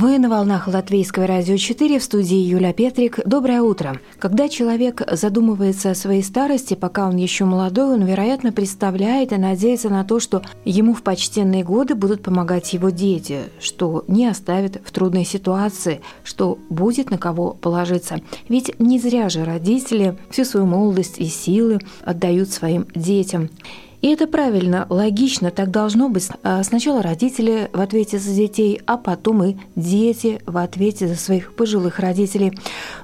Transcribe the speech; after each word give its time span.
Вы 0.00 0.20
на 0.20 0.28
волнах 0.28 0.68
Латвийского 0.68 1.26
радио 1.26 1.56
4 1.56 1.98
в 1.98 2.04
студии 2.04 2.36
Юля 2.36 2.72
Петрик. 2.72 3.18
Доброе 3.26 3.62
утро. 3.62 4.00
Когда 4.20 4.48
человек 4.48 5.02
задумывается 5.10 5.90
о 5.90 5.96
своей 5.96 6.22
старости, 6.22 6.74
пока 6.74 7.08
он 7.08 7.16
еще 7.16 7.46
молодой, 7.46 7.94
он, 7.94 8.04
вероятно, 8.04 8.52
представляет 8.52 9.32
и 9.32 9.36
надеется 9.38 9.88
на 9.88 10.04
то, 10.04 10.20
что 10.20 10.42
ему 10.64 10.94
в 10.94 11.02
почтенные 11.02 11.64
годы 11.64 11.96
будут 11.96 12.22
помогать 12.22 12.72
его 12.74 12.90
дети, 12.90 13.40
что 13.58 14.04
не 14.06 14.28
оставят 14.28 14.80
в 14.84 14.92
трудной 14.92 15.24
ситуации, 15.24 16.00
что 16.22 16.60
будет 16.70 17.10
на 17.10 17.18
кого 17.18 17.54
положиться. 17.60 18.20
Ведь 18.48 18.78
не 18.78 19.00
зря 19.00 19.28
же 19.28 19.44
родители 19.44 20.16
всю 20.30 20.44
свою 20.44 20.66
молодость 20.66 21.18
и 21.18 21.26
силы 21.26 21.80
отдают 22.04 22.50
своим 22.50 22.86
детям. 22.94 23.50
И 24.00 24.08
это 24.08 24.26
правильно, 24.26 24.86
логично, 24.88 25.50
так 25.50 25.70
должно 25.70 26.08
быть. 26.08 26.28
А 26.42 26.62
сначала 26.62 27.02
родители 27.02 27.68
в 27.72 27.80
ответе 27.80 28.18
за 28.18 28.32
детей, 28.32 28.80
а 28.86 28.96
потом 28.96 29.42
и 29.42 29.56
дети 29.74 30.40
в 30.46 30.56
ответе 30.56 31.08
за 31.08 31.16
своих 31.16 31.54
пожилых 31.54 31.98
родителей. 31.98 32.52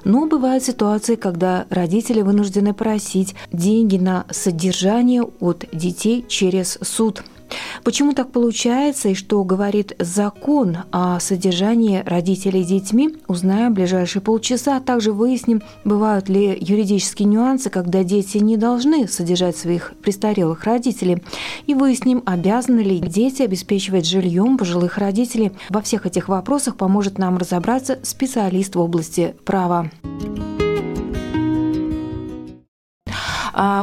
Но 0.05 0.25
бывают 0.25 0.63
ситуации, 0.63 1.15
когда 1.15 1.65
родители 1.69 2.21
вынуждены 2.21 2.73
просить 2.73 3.35
деньги 3.51 3.97
на 3.97 4.25
содержание 4.29 5.23
от 5.23 5.65
детей 5.73 6.25
через 6.27 6.77
суд– 6.81 7.23
Почему 7.83 8.13
так 8.13 8.31
получается 8.31 9.09
и 9.09 9.13
что 9.13 9.43
говорит 9.43 9.93
закон 9.99 10.77
о 10.91 11.19
содержании 11.19 12.03
родителей 12.05 12.63
детьми, 12.63 13.15
узнаем 13.27 13.71
в 13.71 13.75
ближайшие 13.75 14.21
полчаса. 14.21 14.77
А 14.77 14.81
также 14.81 15.11
выясним, 15.11 15.61
бывают 15.83 16.29
ли 16.29 16.57
юридические 16.59 17.27
нюансы, 17.27 17.69
когда 17.69 18.03
дети 18.03 18.37
не 18.39 18.57
должны 18.57 19.07
содержать 19.07 19.57
своих 19.57 19.93
престарелых 20.01 20.63
родителей. 20.63 21.23
И 21.67 21.73
выясним, 21.73 22.23
обязаны 22.25 22.81
ли 22.81 22.99
дети 22.99 23.43
обеспечивать 23.43 24.07
жильем 24.07 24.57
пожилых 24.57 24.97
родителей. 24.97 25.51
Во 25.69 25.81
всех 25.81 26.05
этих 26.05 26.27
вопросах 26.27 26.75
поможет 26.75 27.17
нам 27.17 27.37
разобраться 27.37 27.99
специалист 28.03 28.75
в 28.75 28.79
области 28.79 29.35
права. 29.45 29.89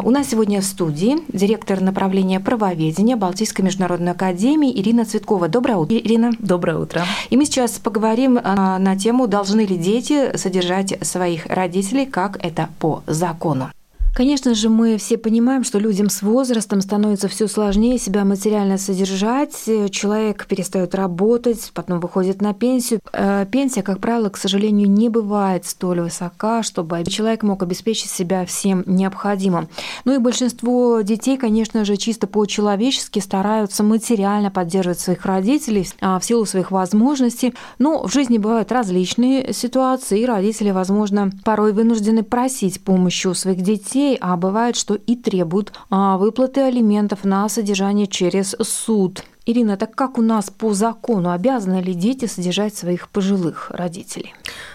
У 0.05 0.11
нас 0.11 0.29
сегодня 0.29 0.61
в 0.61 0.65
студии 0.65 1.19
директор 1.29 1.81
направления 1.81 2.41
правоведения 2.41 3.17
Балтийской 3.17 3.65
международной 3.65 4.13
академии 4.13 4.79
Ирина 4.79 5.07
Цветкова. 5.07 5.49
Доброе 5.49 5.77
утро, 5.77 5.97
Ирина. 5.97 6.33
Доброе 6.39 6.77
утро. 6.77 7.05
И 7.31 7.37
мы 7.39 7.47
сейчас 7.47 7.79
поговорим 7.79 8.39
а, 8.43 8.79
на 8.79 8.99
тему, 8.99 9.27
должны 9.27 9.63
ли 9.63 9.79
дети 9.79 10.37
содержать 10.37 10.99
своих 11.07 11.47
родителей, 11.47 12.05
как 12.05 12.37
это 12.45 12.69
по 12.81 13.03
закону. 13.07 13.71
Конечно 14.15 14.55
же, 14.55 14.69
мы 14.69 14.99
все 14.99 15.17
понимаем, 15.17 15.65
что 15.65 15.79
людям 15.79 16.11
с 16.11 16.21
возрастом 16.21 16.83
становится 16.83 17.29
все 17.29 17.49
сложнее 17.49 17.99
себя 17.99 18.27
материально 18.27 18.77
содержать. 18.77 19.55
Человек 19.91 20.45
перестает 20.47 20.95
работать, 20.95 21.71
потом 21.73 21.99
выходит 21.99 22.43
на 22.43 22.53
пенсию. 22.53 23.01
Э, 23.15 23.47
пенсия, 23.51 23.83
как 23.83 24.01
правило, 24.01 24.29
к 24.29 24.37
сожалению, 24.37 24.91
не 24.91 25.09
бывает 25.09 25.65
столь 25.65 26.03
высока, 26.03 26.63
чтобы 26.63 27.03
человек 27.05 27.43
мог 27.43 27.63
обеспечить 27.63 28.11
себя 28.11 28.45
всем 28.45 28.85
необходимым. 28.85 29.69
Ну 30.05 30.15
и 30.15 30.19
большинство 30.19 31.01
детей, 31.01 31.39
конечно 31.39 31.87
же, 31.87 31.97
чисто 31.97 32.27
по-человечески 32.27 33.19
стараются 33.19 33.83
материально 33.83 34.51
поддерживать 34.51 35.01
своих 35.01 35.25
родителей 35.25 35.89
а, 36.03 36.19
в 36.19 36.25
силу 36.25 36.45
своих 36.45 36.71
возможностей. 36.71 37.55
Но 37.79 38.07
в 38.07 38.13
жизни 38.13 38.37
бывают 38.37 38.73
различные 38.73 39.55
ситуации, 39.55 40.21
и 40.21 40.27
родители, 40.27 40.71
возможно, 40.71 41.31
порой 41.47 41.73
вынуждены 41.73 42.23
просить 42.23 42.85
помощи 42.85 43.27
у 43.27 43.33
своих 43.33 43.63
детей 43.63 44.02
детей, 44.03 44.19
а 44.21 44.37
бывает, 44.37 44.77
что 44.77 44.95
и 44.95 45.17
требуют 45.17 45.73
а, 45.91 46.17
выплаты 46.17 46.61
алиментов 46.63 47.25
на 47.25 47.49
содержание 47.49 48.07
через 48.07 48.57
суд. 48.61 49.25
Ирина, 49.45 49.77
так 49.77 49.95
как 49.97 50.19
у 50.19 50.23
нас 50.23 50.51
по 50.51 50.73
закону 50.73 51.33
обязаны 51.33 51.81
ли 51.83 51.95
дети 51.95 52.27
содержать 52.27 52.77
своих 52.77 53.09
пожилых 53.09 53.71
родителей? 53.71 54.35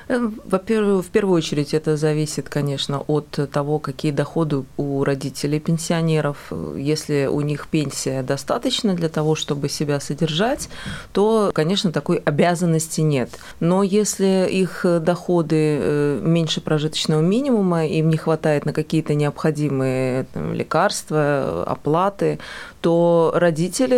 Э, 0.09 0.29
во-первых, 0.45 1.05
в 1.05 1.09
первую 1.09 1.37
очередь 1.37 1.73
это 1.73 1.95
зависит, 1.95 2.49
конечно, 2.49 2.99
от 3.07 3.39
того, 3.51 3.79
какие 3.79 4.11
доходы 4.11 4.65
у 4.75 5.05
родителей 5.05 5.61
пенсионеров. 5.61 6.51
Если 6.75 7.27
у 7.27 7.39
них 7.41 7.67
пенсия 7.67 8.23
достаточно 8.23 8.93
для 8.93 9.07
того, 9.07 9.35
чтобы 9.35 9.69
себя 9.69 10.01
содержать, 10.01 10.67
то, 11.13 11.51
конечно, 11.53 11.93
такой 11.93 12.17
обязанности 12.17 12.99
нет. 12.99 13.29
Но 13.61 13.83
если 13.83 14.47
их 14.49 14.85
доходы 15.01 15.55
э, 15.79 16.19
меньше 16.21 16.59
прожиточного 16.59 17.21
минимума, 17.21 17.85
им 17.85 18.09
не 18.09 18.17
хватает 18.17 18.65
на 18.65 18.73
какие-то 18.73 19.13
необходимые 19.13 20.25
там, 20.33 20.53
лекарства, 20.53 21.63
оплаты, 21.65 22.39
то 22.81 23.31
родители 23.35 23.95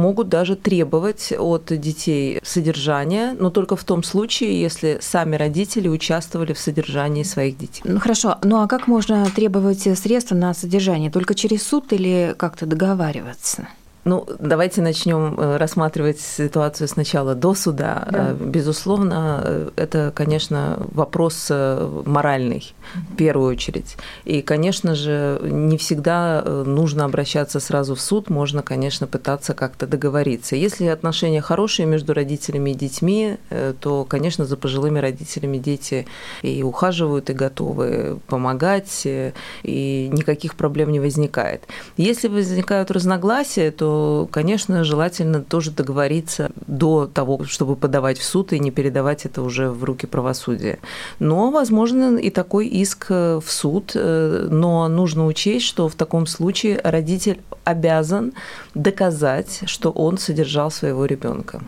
могут 0.00 0.28
даже 0.28 0.56
требовать 0.56 1.32
от 1.38 1.66
детей 1.66 2.40
содержания, 2.42 3.36
но 3.38 3.50
только 3.50 3.76
в 3.76 3.84
том 3.84 4.02
случае, 4.02 4.60
если 4.60 4.98
сами 5.00 5.36
родители 5.36 5.88
участвовали 5.88 6.52
в 6.52 6.58
содержании 6.58 7.22
своих 7.22 7.58
детей. 7.58 7.82
Ну 7.84 8.00
хорошо, 8.00 8.38
ну 8.42 8.62
а 8.62 8.66
как 8.66 8.88
можно 8.88 9.26
требовать 9.26 9.82
средства 9.98 10.34
на 10.34 10.54
содержание? 10.54 11.10
Только 11.10 11.34
через 11.34 11.62
суд 11.62 11.92
или 11.92 12.34
как-то 12.36 12.66
договариваться? 12.66 13.68
Ну, 14.04 14.26
давайте 14.38 14.80
начнем 14.80 15.38
э, 15.38 15.56
рассматривать 15.58 16.20
ситуацию 16.20 16.88
сначала 16.88 17.34
до 17.34 17.54
суда. 17.54 18.08
Да. 18.10 18.30
Э, 18.30 18.34
безусловно, 18.34 19.42
э, 19.44 19.70
это, 19.76 20.10
конечно, 20.14 20.78
вопрос 20.92 21.50
моральный 21.50 22.72
в 23.12 23.16
первую 23.16 23.50
очередь. 23.50 23.96
И, 24.24 24.40
конечно 24.40 24.94
же, 24.94 25.38
не 25.42 25.76
всегда 25.76 26.42
нужно 26.42 27.04
обращаться 27.04 27.60
сразу 27.60 27.94
в 27.94 28.00
суд, 28.00 28.30
можно, 28.30 28.62
конечно, 28.62 29.06
пытаться 29.06 29.52
как-то 29.54 29.86
договориться. 29.86 30.56
Если 30.56 30.86
отношения 30.86 31.40
хорошие 31.40 31.86
между 31.86 32.14
родителями 32.14 32.70
и 32.70 32.74
детьми, 32.74 33.36
то, 33.80 34.04
конечно, 34.04 34.44
за 34.44 34.56
пожилыми 34.56 34.98
родителями 34.98 35.58
дети 35.58 36.06
и 36.42 36.62
ухаживают, 36.62 37.30
и 37.30 37.34
готовы 37.34 38.18
помогать, 38.26 39.02
и 39.04 40.08
никаких 40.12 40.54
проблем 40.54 40.90
не 40.90 41.00
возникает. 41.00 41.62
Если 41.96 42.28
возникают 42.28 42.90
разногласия, 42.90 43.70
то 43.70 43.89
конечно, 44.30 44.84
желательно 44.84 45.42
тоже 45.42 45.70
договориться 45.70 46.50
до 46.66 47.06
того, 47.06 47.44
чтобы 47.44 47.76
подавать 47.76 48.18
в 48.18 48.24
суд 48.24 48.52
и 48.52 48.58
не 48.58 48.70
передавать 48.70 49.26
это 49.26 49.42
уже 49.42 49.70
в 49.70 49.84
руки 49.84 50.06
правосудия. 50.06 50.78
Но, 51.18 51.50
возможно, 51.50 52.16
и 52.16 52.30
такой 52.30 52.66
иск 52.66 53.06
э, 53.10 53.40
в 53.44 53.50
суд, 53.50 53.92
э, 53.94 54.48
но 54.50 54.88
нужно 54.88 55.26
учесть, 55.26 55.66
что 55.66 55.88
в 55.88 55.94
таком 55.94 56.26
случае 56.26 56.80
родитель 56.82 57.40
обязан 57.64 58.32
доказать, 58.74 59.60
что 59.66 59.90
он 59.90 60.18
содержал 60.18 60.70
своего 60.70 61.04
ребенка. 61.04 61.60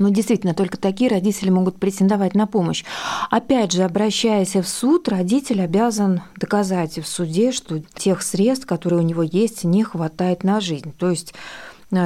Но 0.00 0.08
действительно, 0.08 0.54
только 0.54 0.78
такие 0.78 1.10
родители 1.10 1.50
могут 1.50 1.76
претендовать 1.76 2.34
на 2.34 2.46
помощь. 2.46 2.84
Опять 3.30 3.72
же, 3.72 3.82
обращаясь 3.82 4.56
в 4.56 4.64
суд, 4.64 5.08
родитель 5.08 5.60
обязан 5.60 6.22
доказать 6.36 6.98
в 6.98 7.06
суде, 7.06 7.52
что 7.52 7.80
тех 7.96 8.22
средств, 8.22 8.64
которые 8.64 9.00
у 9.00 9.04
него 9.04 9.22
есть, 9.22 9.62
не 9.62 9.84
хватает 9.84 10.42
на 10.42 10.60
жизнь. 10.60 10.94
То 10.98 11.10
есть 11.10 11.34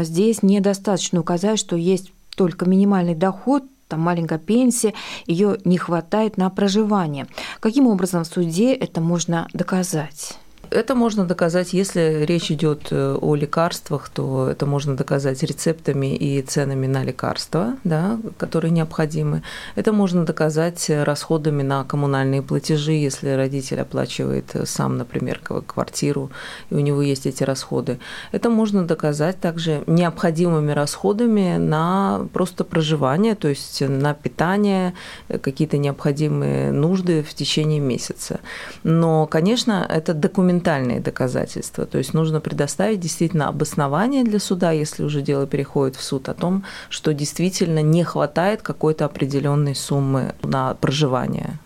здесь 0.04 0.42
недостаточно 0.42 1.20
указать, 1.20 1.58
что 1.58 1.76
есть 1.76 2.12
только 2.36 2.66
минимальный 2.66 3.14
доход, 3.14 3.64
там 3.88 4.00
маленькая 4.00 4.38
пенсия, 4.38 4.94
ее 5.26 5.58
не 5.64 5.78
хватает 5.78 6.36
на 6.36 6.50
проживание. 6.50 7.26
Каким 7.60 7.86
образом 7.86 8.24
в 8.24 8.26
суде 8.26 8.72
это 8.74 9.00
можно 9.00 9.48
доказать? 9.52 10.38
Это 10.74 10.96
можно 10.96 11.24
доказать, 11.24 11.72
если 11.72 12.24
речь 12.24 12.50
идет 12.50 12.88
э, 12.90 13.16
о 13.20 13.36
лекарствах, 13.36 14.08
то 14.08 14.48
это 14.48 14.66
можно 14.66 14.96
доказать 14.96 15.40
рецептами 15.44 16.16
и 16.16 16.42
ценами 16.42 16.88
на 16.88 17.04
лекарства, 17.04 17.76
да, 17.84 18.18
которые 18.38 18.72
необходимы. 18.72 19.44
Это 19.76 19.92
можно 19.92 20.24
доказать 20.24 20.90
расходами 20.90 21.62
на 21.62 21.84
коммунальные 21.84 22.42
платежи, 22.42 22.90
если 22.90 23.28
родитель 23.30 23.82
оплачивает 23.82 24.56
сам, 24.64 24.98
например, 24.98 25.38
квартиру, 25.38 26.32
и 26.70 26.74
у 26.74 26.80
него 26.80 27.02
есть 27.02 27.26
эти 27.26 27.44
расходы. 27.44 28.00
Это 28.32 28.50
можно 28.50 28.84
доказать 28.84 29.38
также 29.38 29.84
необходимыми 29.86 30.72
расходами 30.72 31.56
на 31.56 32.26
просто 32.32 32.64
проживание, 32.64 33.36
то 33.36 33.46
есть 33.46 33.80
на 33.80 34.12
питание, 34.12 34.94
какие-то 35.28 35.78
необходимые 35.78 36.72
нужды 36.72 37.22
в 37.22 37.32
течение 37.32 37.78
месяца. 37.78 38.40
Но, 38.82 39.28
конечно, 39.28 39.86
это 39.88 40.14
документ 40.14 40.63
документальные 40.64 41.00
доказательства. 41.00 41.84
То 41.84 41.98
есть 41.98 42.14
нужно 42.14 42.40
предоставить 42.40 43.00
действительно 43.00 43.48
обоснование 43.48 44.24
для 44.24 44.38
суда, 44.38 44.72
если 44.72 45.04
уже 45.04 45.20
дело 45.22 45.46
переходит 45.46 45.96
в 45.96 46.02
суд, 46.02 46.28
о 46.28 46.34
том, 46.34 46.64
что 46.88 47.12
действительно 47.12 47.82
не 47.82 48.02
хватает 48.04 48.62
какой-то 48.62 49.04
определенной 49.04 49.74
суммы 49.74 50.34
на 50.42 50.74
проживание. 50.74 51.58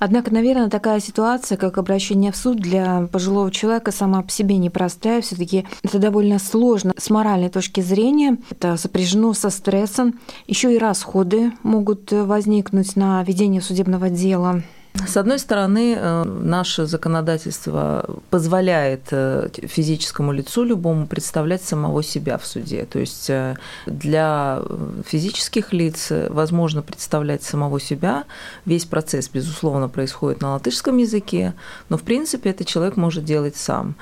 Однако, 0.00 0.34
наверное, 0.34 0.68
такая 0.68 1.00
ситуация, 1.00 1.56
как 1.56 1.78
обращение 1.78 2.32
в 2.32 2.36
суд 2.36 2.58
для 2.58 3.08
пожилого 3.10 3.50
человека 3.50 3.92
сама 3.92 4.22
по 4.22 4.30
себе 4.30 4.58
непростая. 4.58 5.22
все 5.22 5.36
таки 5.36 5.64
это 5.82 5.98
довольно 5.98 6.38
сложно 6.38 6.92
с 6.98 7.10
моральной 7.10 7.48
точки 7.48 7.80
зрения. 7.80 8.36
Это 8.50 8.76
сопряжено 8.76 9.32
со 9.32 9.50
стрессом. 9.50 10.18
Еще 10.46 10.74
и 10.74 10.78
расходы 10.78 11.52
могут 11.62 12.12
возникнуть 12.12 12.96
на 12.96 13.22
ведение 13.22 13.62
судебного 13.62 14.10
дела. 14.10 14.62
С 14.94 15.16
одной 15.16 15.40
стороны, 15.40 15.96
э, 15.98 16.24
наше 16.24 16.86
законодательство 16.86 18.08
позволяет 18.30 19.08
э, 19.10 19.48
физическому 19.66 20.30
лицу 20.30 20.62
любому 20.62 21.08
представлять 21.08 21.64
самого 21.64 22.04
себя 22.04 22.38
в 22.38 22.46
суде. 22.46 22.84
То 22.84 23.00
есть 23.00 23.28
э, 23.28 23.56
для 23.86 24.62
физических 25.04 25.72
лиц 25.72 26.12
возможно 26.28 26.82
представлять 26.82 27.42
самого 27.42 27.80
себя. 27.80 28.24
Весь 28.66 28.84
процесс, 28.84 29.28
безусловно, 29.28 29.88
происходит 29.88 30.40
на 30.40 30.52
латышском 30.52 30.96
языке, 30.98 31.54
но 31.88 31.98
в 31.98 32.02
принципе 32.02 32.50
это 32.50 32.64
человек 32.64 32.96
может 32.96 33.24
делать 33.24 33.56
сам. 33.56 33.96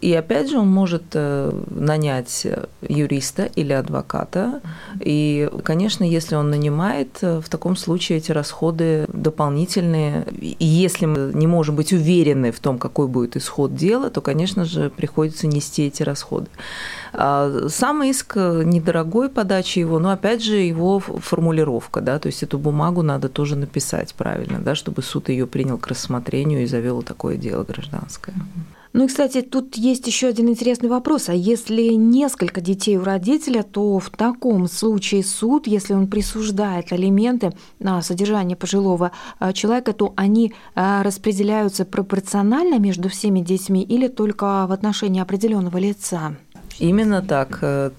И 0.00 0.12
опять 0.14 0.50
же 0.50 0.58
он 0.58 0.68
может 0.68 1.04
э, 1.14 1.52
нанять 1.70 2.46
юриста 2.80 3.44
или 3.44 3.72
адвоката. 3.72 4.60
И, 5.00 5.48
конечно, 5.64 6.04
если 6.04 6.34
он 6.34 6.50
нанимает, 6.50 7.18
э, 7.20 7.40
в 7.40 7.48
таком 7.48 7.76
случае 7.76 8.18
эти 8.18 8.32
расходы 8.32 9.06
дополнительные. 9.12 10.26
И 10.40 10.64
если 10.64 11.06
мы 11.06 11.32
не 11.34 11.46
можем 11.46 11.76
быть 11.76 11.92
уверены 11.92 12.52
в 12.52 12.60
том, 12.60 12.78
какой 12.78 13.06
будет 13.06 13.36
исход 13.36 13.74
дела, 13.74 14.10
то, 14.10 14.20
конечно 14.20 14.64
же, 14.64 14.90
приходится 14.90 15.46
нести 15.46 15.86
эти 15.86 16.02
расходы. 16.02 16.48
А 17.12 17.68
сам 17.68 18.02
иск 18.02 18.36
недорогой 18.36 19.28
подачи 19.28 19.78
его, 19.80 19.98
но 19.98 20.10
опять 20.10 20.42
же 20.42 20.56
его 20.56 20.98
формулировка, 20.98 22.00
да, 22.00 22.18
то 22.18 22.28
есть 22.28 22.42
эту 22.42 22.58
бумагу 22.58 23.02
надо 23.02 23.28
тоже 23.28 23.54
написать 23.56 24.14
правильно, 24.14 24.58
да, 24.58 24.74
чтобы 24.74 25.02
суд 25.02 25.28
ее 25.28 25.46
принял 25.46 25.78
к 25.78 25.86
рассмотрению 25.88 26.62
и 26.62 26.66
завел 26.66 27.02
такое 27.02 27.36
дело 27.36 27.64
гражданское. 27.64 28.34
Ну 28.92 29.04
и, 29.04 29.08
кстати, 29.08 29.40
тут 29.40 29.76
есть 29.76 30.06
еще 30.06 30.28
один 30.28 30.50
интересный 30.50 30.90
вопрос. 30.90 31.30
А 31.30 31.34
если 31.34 31.94
несколько 31.94 32.60
детей 32.60 32.98
у 32.98 33.04
родителя, 33.04 33.62
то 33.62 33.98
в 33.98 34.10
таком 34.10 34.68
случае 34.68 35.24
суд, 35.24 35.66
если 35.66 35.94
он 35.94 36.08
присуждает 36.08 36.92
алименты 36.92 37.52
на 37.78 38.02
содержание 38.02 38.56
пожилого 38.56 39.12
а, 39.38 39.52
человека, 39.54 39.94
то 39.94 40.12
они 40.16 40.52
а, 40.74 41.02
распределяются 41.02 41.86
пропорционально 41.86 42.78
между 42.78 43.08
всеми 43.08 43.40
детьми 43.40 43.82
или 43.82 44.08
только 44.08 44.66
в 44.66 44.72
отношении 44.72 45.22
определенного 45.22 45.78
лица? 45.78 46.36
Именно 46.78 47.22
так. 47.22 47.58
Э, 47.62 47.90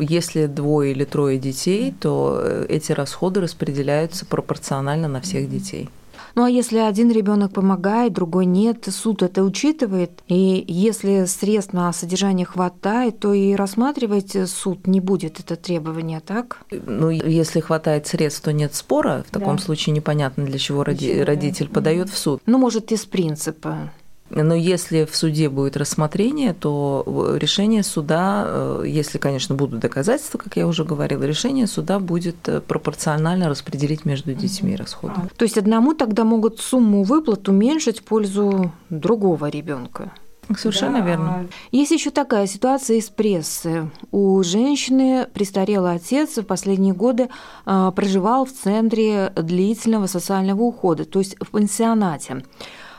если 0.00 0.46
двое 0.46 0.92
или 0.92 1.04
трое 1.04 1.38
детей, 1.38 1.94
то 2.00 2.40
э, 2.42 2.66
эти 2.68 2.92
расходы 2.92 3.40
распределяются 3.40 4.24
пропорционально 4.24 5.08
на 5.08 5.20
всех 5.20 5.50
детей. 5.50 5.88
Ну 6.34 6.44
а 6.44 6.50
если 6.50 6.78
один 6.78 7.10
ребенок 7.10 7.52
помогает, 7.52 8.12
другой 8.12 8.46
нет, 8.46 8.86
суд 8.90 9.22
это 9.22 9.42
учитывает. 9.42 10.22
И 10.28 10.64
если 10.66 11.24
средств 11.24 11.72
на 11.72 11.92
содержание 11.92 12.46
хватает, 12.46 13.18
то 13.20 13.32
и 13.32 13.54
рассматривать 13.54 14.36
суд 14.48 14.86
не 14.86 15.00
будет 15.00 15.40
это 15.40 15.56
требование, 15.56 16.20
так? 16.20 16.58
Ну, 16.70 17.10
если 17.10 17.60
хватает 17.60 18.06
средств, 18.06 18.42
то 18.42 18.52
нет 18.52 18.74
спора. 18.74 19.24
В 19.26 19.30
таком 19.30 19.56
да. 19.56 19.62
случае 19.62 19.94
непонятно, 19.94 20.44
для 20.44 20.58
чего 20.58 20.82
роди- 20.82 21.22
родитель 21.22 21.66
да. 21.66 21.74
подает 21.74 22.10
в 22.10 22.18
суд. 22.18 22.40
Ну, 22.46 22.58
может, 22.58 22.92
из 22.92 23.04
принципа. 23.04 23.90
Но 24.30 24.54
если 24.54 25.04
в 25.04 25.16
суде 25.16 25.48
будет 25.48 25.76
рассмотрение, 25.76 26.54
то 26.54 27.04
решение 27.38 27.82
суда, 27.82 28.44
э, 28.46 28.84
если, 28.86 29.18
конечно, 29.18 29.54
будут 29.54 29.80
доказательства, 29.80 30.38
как 30.38 30.56
я 30.56 30.66
уже 30.66 30.84
говорила, 30.84 31.24
решение 31.24 31.66
суда 31.66 31.98
будет 31.98 32.36
э, 32.48 32.60
пропорционально 32.60 33.48
распределить 33.48 34.04
между 34.04 34.32
детьми 34.32 34.76
расходы. 34.76 35.14
А, 35.16 35.28
то 35.36 35.44
есть 35.44 35.58
одному 35.58 35.94
тогда 35.94 36.24
могут 36.24 36.60
сумму 36.60 37.02
выплат 37.02 37.48
уменьшить 37.48 38.00
в 38.00 38.04
пользу 38.04 38.72
другого 38.88 39.48
ребенка. 39.48 40.12
Совершенно 40.56 41.00
да. 41.00 41.06
верно. 41.06 41.46
Есть 41.70 41.92
еще 41.92 42.10
такая 42.10 42.46
ситуация 42.46 42.96
из 42.96 43.08
прессы. 43.08 43.90
У 44.10 44.42
женщины 44.42 45.26
престарелый 45.32 45.94
отец 45.94 46.38
в 46.38 46.42
последние 46.42 46.94
годы 46.94 47.28
э, 47.66 47.92
проживал 47.94 48.44
в 48.44 48.52
центре 48.52 49.32
длительного 49.36 50.06
социального 50.06 50.62
ухода, 50.62 51.04
то 51.04 51.18
есть 51.18 51.36
в 51.40 51.50
пансионате. 51.50 52.44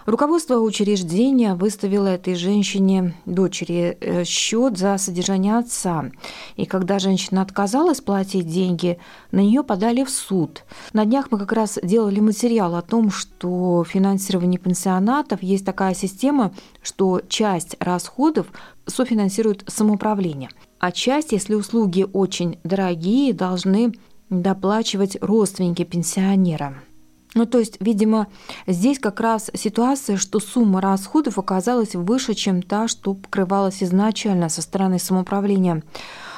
Руководство 0.06 0.56
учреждения 0.56 1.54
выставило 1.54 2.08
этой 2.08 2.34
женщине, 2.34 3.14
дочери, 3.28 3.98
э, 4.02 4.24
счет 4.24 4.78
за 4.78 4.98
содержание 4.98 5.58
отца. 5.58 6.06
И 6.56 6.66
когда 6.66 6.98
женщина 6.98 7.44
отказалась 7.44 8.02
платить 8.02 8.48
деньги, 8.48 8.98
на 9.32 9.42
нее 9.42 9.64
подали 9.64 10.04
в 10.04 10.10
суд. 10.10 10.64
На 10.94 11.06
днях 11.06 11.28
мы 11.30 11.38
как 11.38 11.52
раз 11.52 11.78
делали 11.84 12.20
материал 12.20 12.76
о 12.76 12.82
том, 12.82 13.12
что 13.12 13.86
финансирование 13.88 14.60
пансионатов 14.60 15.44
есть 15.44 15.66
такая 15.66 15.94
система, 15.94 16.52
что 16.82 17.22
часть 17.30 17.76
расходов 17.80 18.48
софинансирует 18.88 19.64
самоуправление, 19.68 20.50
а 20.80 20.92
часть, 20.92 21.32
если 21.32 21.54
услуги 21.54 22.08
очень 22.12 22.58
дорогие, 22.64 23.34
должны 23.34 23.94
доплачивать 24.32 25.18
родственники 25.22 25.84
пенсионера. 25.84 26.82
Ну, 27.34 27.46
то 27.46 27.60
есть, 27.60 27.78
видимо, 27.80 28.28
здесь 28.68 29.00
как 29.00 29.22
раз 29.22 29.50
ситуация, 29.54 30.18
что 30.18 30.40
сумма 30.40 30.82
расходов 30.82 31.38
оказалась 31.38 31.96
выше, 31.96 32.34
чем 32.34 32.62
та, 32.62 32.88
что 32.88 33.14
покрывалась 33.14 33.82
изначально 33.82 34.50
со 34.50 34.62
стороны 34.62 35.00
самоуправления. 35.00 35.82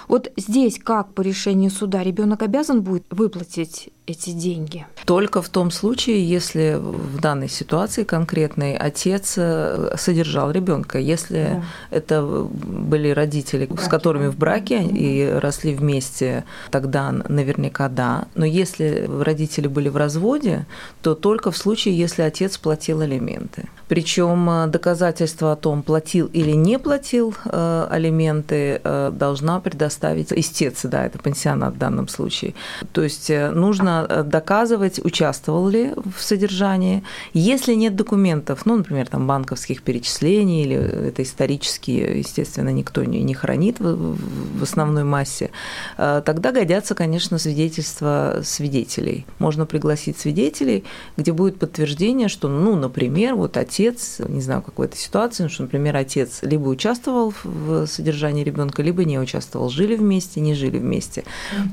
Вот 0.08 0.32
здесь 0.38 0.80
как 0.80 1.14
по 1.14 1.22
решению 1.22 1.72
суда 1.72 2.04
ребенок 2.04 2.44
обязан 2.44 2.82
будет 2.82 3.06
выплатить 3.10 3.90
эти 4.06 4.32
деньги? 4.32 4.86
Только 5.06 5.42
в 5.42 5.50
том 5.50 5.72
случае, 5.72 6.28
если 6.28 6.78
в 6.80 7.20
данной 7.22 7.48
ситуации 7.50 8.04
конкретный 8.04 8.76
отец 8.76 9.36
э, 9.38 9.96
содержал 9.98 10.52
ребенка. 10.52 11.00
Если 11.00 11.44
да. 11.44 11.64
это 11.90 12.22
были 12.22 13.10
родители, 13.10 13.70
с 13.78 13.88
которыми 13.88 14.28
в 14.28 14.38
браке 14.38 14.84
и 14.84 15.30
росли 15.30 15.74
вместе, 15.74 16.44
тогда 16.70 17.12
наверняка 17.12 17.88
да. 17.88 18.26
Но 18.36 18.46
если 18.46 19.10
родители 19.22 19.68
были 19.68 19.90
в 19.90 19.98
разводе, 19.98 20.66
то 21.02 21.16
только 21.16 21.52
в 21.52 21.58
случае, 21.58 21.98
если 21.98 22.24
отец 22.24 22.58
платил 22.58 23.02
алименты. 23.02 23.70
Причем 23.88 24.50
э, 24.50 24.68
доказательство 24.68 25.54
о 25.54 25.56
том, 25.56 25.82
платил 25.82 26.30
или 26.34 26.52
не 26.52 26.78
платил 26.78 27.34
э, 27.46 27.88
алименты, 27.90 28.82
э, 28.84 29.12
должна 29.14 29.60
предоставить 29.60 30.34
истец, 30.34 30.82
да, 30.84 31.06
это 31.06 31.20
пенсионат 31.20 31.76
в 31.76 31.78
данном 31.78 32.08
случае. 32.08 32.54
То 32.92 33.02
есть 33.02 33.30
э, 33.30 33.52
нужно 33.94 34.08
э, 34.10 34.24
доказывать, 34.24 35.00
участвовал 35.04 35.70
ли 35.70 35.94
в 35.96 36.22
содержании. 36.22 37.04
Если 37.34 37.74
нет 37.76 37.96
документов, 37.96 38.66
ну, 38.66 38.78
например, 38.78 39.08
там 39.08 39.28
банковских 39.28 39.82
перечислений 39.82 40.64
или 40.64 40.76
это 40.76 41.24
исторические, 41.24 42.20
естественно, 42.20 42.70
никто 42.70 43.04
не, 43.04 43.24
не 43.24 43.34
хранит 43.34 43.80
в, 43.80 44.18
в 44.60 44.64
основной 44.64 45.04
массе, 45.04 45.52
э, 45.98 46.22
тогда 46.26 46.52
годятся, 46.52 46.96
конечно, 46.96 47.38
свидетельства 47.38 48.42
свидетелей. 48.44 49.26
Можно 49.40 49.66
пригласить 49.66 50.20
свидетелей, 50.20 50.84
где 51.18 51.32
будет 51.32 51.60
подтверждение, 51.60 52.28
что, 52.28 52.48
ну, 52.48 52.76
например, 52.76 53.36
вот 53.36 53.58
отец 53.58 54.20
не 54.28 54.42
знаю, 54.42 54.62
какой-то 54.62 54.98
ситуации, 54.98 55.48
что, 55.48 55.64
например, 55.64 55.96
отец 55.96 56.40
либо 56.42 56.68
участвовал 56.68 57.34
в 57.44 57.86
содержании 57.88 58.44
ребенка, 58.44 58.82
либо 58.84 59.04
не 59.04 59.20
участвовал, 59.20 59.70
жили 59.70 59.96
вместе, 59.96 60.42
не 60.42 60.54
жили 60.54 60.80
вместе, 60.80 61.24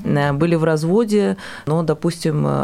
были 0.05 0.55
в 0.55 0.65
разводе, 0.65 1.37
но, 1.67 1.83
допустим, 1.83 2.10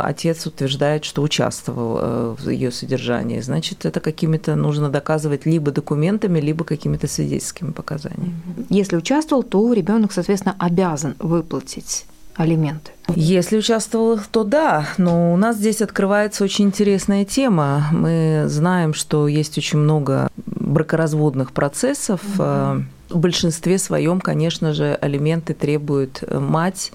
отец 0.02 0.46
утверждает, 0.46 1.04
что 1.04 1.22
участвовал 1.22 1.98
э, 2.00 2.34
в 2.38 2.48
ее 2.48 2.70
содержании, 2.70 3.40
значит, 3.40 3.84
это 3.84 4.00
какими-то 4.00 4.56
нужно 4.56 4.88
доказывать 4.88 5.46
либо 5.46 5.70
документами, 5.70 6.40
либо 6.40 6.64
какими-то 6.64 7.06
свидетельскими 7.06 7.70
показаниями. 7.70 8.34
Если 8.68 8.96
участвовал, 8.96 9.42
то 9.42 9.72
ребенок, 9.72 10.12
соответственно, 10.12 10.56
обязан 10.58 11.14
выплатить 11.18 12.06
алименты? 12.34 12.92
Если 13.14 13.58
участвовал, 13.58 14.18
то 14.30 14.44
да, 14.44 14.88
но 14.98 15.32
у 15.32 15.36
нас 15.36 15.56
здесь 15.56 15.82
открывается 15.82 16.44
очень 16.44 16.66
интересная 16.66 17.24
тема. 17.24 17.86
Мы 17.92 18.44
знаем, 18.46 18.94
что 18.94 19.28
есть 19.28 19.56
очень 19.58 19.78
много 19.78 20.28
бракоразводных 20.36 21.52
процессов. 21.52 22.20
Угу 22.38 22.84
в 23.08 23.18
большинстве 23.18 23.78
своем, 23.78 24.20
конечно 24.20 24.74
же, 24.74 24.94
алименты 24.94 25.54
требует 25.54 26.24
э, 26.26 26.38
мать 26.38 26.92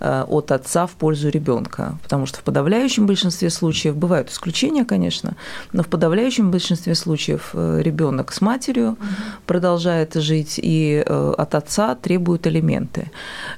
э, 0.00 0.24
от 0.28 0.52
отца 0.52 0.86
в 0.86 0.92
пользу 0.92 1.30
ребенка, 1.30 1.98
потому 2.02 2.26
что 2.26 2.38
в 2.40 2.42
подавляющем 2.42 3.06
большинстве 3.06 3.50
случаев 3.50 3.96
бывают 3.96 4.30
исключения, 4.30 4.84
конечно, 4.84 5.36
но 5.72 5.82
в 5.82 5.88
подавляющем 5.88 6.50
большинстве 6.50 6.94
случаев 6.94 7.50
э, 7.54 7.80
ребенок 7.82 8.32
с 8.32 8.40
матерью 8.40 8.90
угу. 8.90 8.98
продолжает 9.46 10.14
жить 10.14 10.60
и 10.62 11.04
от 11.06 11.54
отца 11.54 11.94
требуют 11.94 12.46
алименты. 12.46 13.10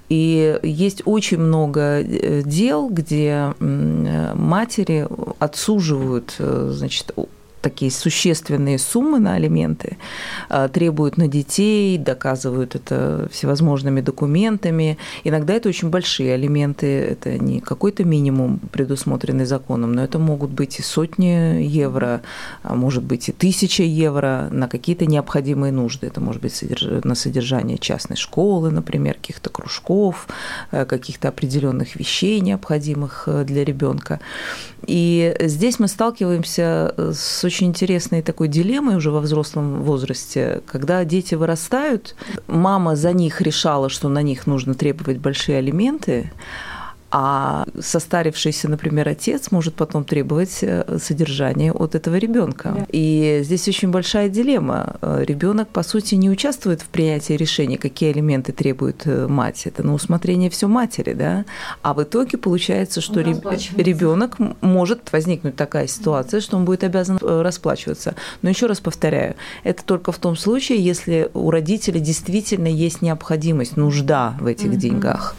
И 0.09 0.59
есть 0.63 1.03
очень 1.05 1.39
много 1.39 2.03
дел, 2.03 2.89
где 2.89 3.55
матери 3.59 5.07
отсуживают, 5.39 6.35
значит, 6.39 7.13
такие 7.67 7.91
существенные 7.91 8.79
суммы 8.79 9.19
на 9.19 9.35
алименты, 9.35 9.97
а, 10.49 10.69
требуют 10.69 11.17
на 11.17 11.27
детей, 11.27 11.99
доказывают 11.99 12.77
это 12.77 13.29
всевозможными 13.33 14.01
документами. 14.01 14.99
Иногда 15.25 15.55
это 15.55 15.69
очень 15.69 15.91
большие 15.91 16.35
алименты, 16.35 16.87
это 16.87 17.39
не 17.39 17.61
какой-то 17.61 18.05
минимум, 18.05 18.61
предусмотренный 18.71 19.47
законом, 19.47 19.95
но 19.95 20.05
это 20.05 20.21
могут 20.21 20.51
быть 20.51 20.79
и 20.79 20.83
сотни 20.83 21.61
евро, 21.61 22.21
а 22.63 22.77
может 22.77 23.03
быть 23.03 23.29
и 23.29 23.33
тысяча 23.33 23.83
евро 23.83 24.49
на 24.53 24.69
какие-то 24.69 25.07
необходимые 25.07 25.73
нужды. 25.73 26.07
Это 26.07 26.21
может 26.21 26.43
быть 26.43 26.65
на 27.05 27.17
содержание 27.17 27.79
частной 27.79 28.17
школы, 28.17 28.71
например, 28.71 29.15
каких-то 29.15 29.51
кружков, 29.51 30.29
э, 30.71 30.85
каких-то 30.85 31.29
определенных 31.29 31.97
вещей, 31.97 32.39
необходимых 32.41 33.25
э, 33.27 33.45
для 33.45 33.65
ребенка. 33.65 34.21
И 34.87 35.35
здесь 35.41 35.81
мы 35.81 35.89
сталкиваемся 35.89 36.95
э, 36.97 37.13
с 37.13 37.45
очень 37.45 37.56
интересной 37.65 38.23
такой 38.23 38.49
дилеммой 38.49 38.97
уже 38.97 39.11
во 39.11 39.21
взрослом 39.21 39.83
возрасте, 39.83 40.61
когда 40.67 41.05
дети 41.05 41.35
вырастают, 41.35 42.15
мама 42.47 42.97
за 42.97 43.13
них 43.13 43.41
решала, 43.41 43.89
что 43.89 44.09
на 44.09 44.23
них 44.23 44.47
нужно 44.47 44.75
требовать 44.75 45.19
большие 45.19 45.59
алименты, 45.59 46.31
а 47.11 47.67
состарившийся, 47.81 48.69
например, 48.69 49.09
отец 49.09 49.51
может 49.51 49.75
потом 49.75 50.05
требовать 50.05 50.59
э, 50.63 50.99
содержания 51.01 51.73
от 51.73 51.95
этого 51.95 52.17
ребенка. 52.17 52.75
Да. 52.77 52.87
И 52.91 53.41
здесь 53.45 53.69
очень 53.69 53.91
большая 53.91 54.29
дилемма. 54.29 54.97
Э, 55.01 55.25
Ребенок, 55.25 55.69
по 55.69 55.83
сути, 55.83 56.17
не 56.17 56.29
участвует 56.31 56.83
в 56.83 56.87
принятии 56.87 57.35
решения, 57.35 57.79
какие 57.79 58.13
элементы 58.13 58.53
требует 58.53 59.03
э, 59.07 59.29
мать. 59.29 59.67
Это 59.67 59.85
на 59.85 59.95
усмотрение 59.95 60.51
все 60.51 60.67
матери, 60.67 61.13
да. 61.13 61.45
А 61.83 61.95
в 61.95 62.03
итоге 62.03 62.39
получается, 62.39 63.01
что 63.01 63.21
ребенок 63.21 64.37
может 64.61 65.13
возникнуть 65.13 65.55
такая 65.55 65.87
ситуация, 65.87 66.41
что 66.41 66.57
он 66.57 66.65
будет 66.65 66.83
обязан 66.83 67.19
расплачиваться. 67.23 68.17
Но 68.43 68.51
еще 68.51 68.67
раз 68.67 68.81
повторяю, 68.81 69.37
это 69.63 69.85
только 69.85 70.11
в 70.11 70.19
том 70.19 70.37
случае, 70.37 70.85
если 70.85 71.31
у 71.35 71.51
родителя 71.51 72.01
действительно 72.01 72.69
есть 72.69 73.01
необходимость, 73.01 73.77
нужда 73.77 74.37
в 74.41 74.47
этих 74.47 74.73
mm-hmm. 74.73 74.77
деньгах. 74.77 75.37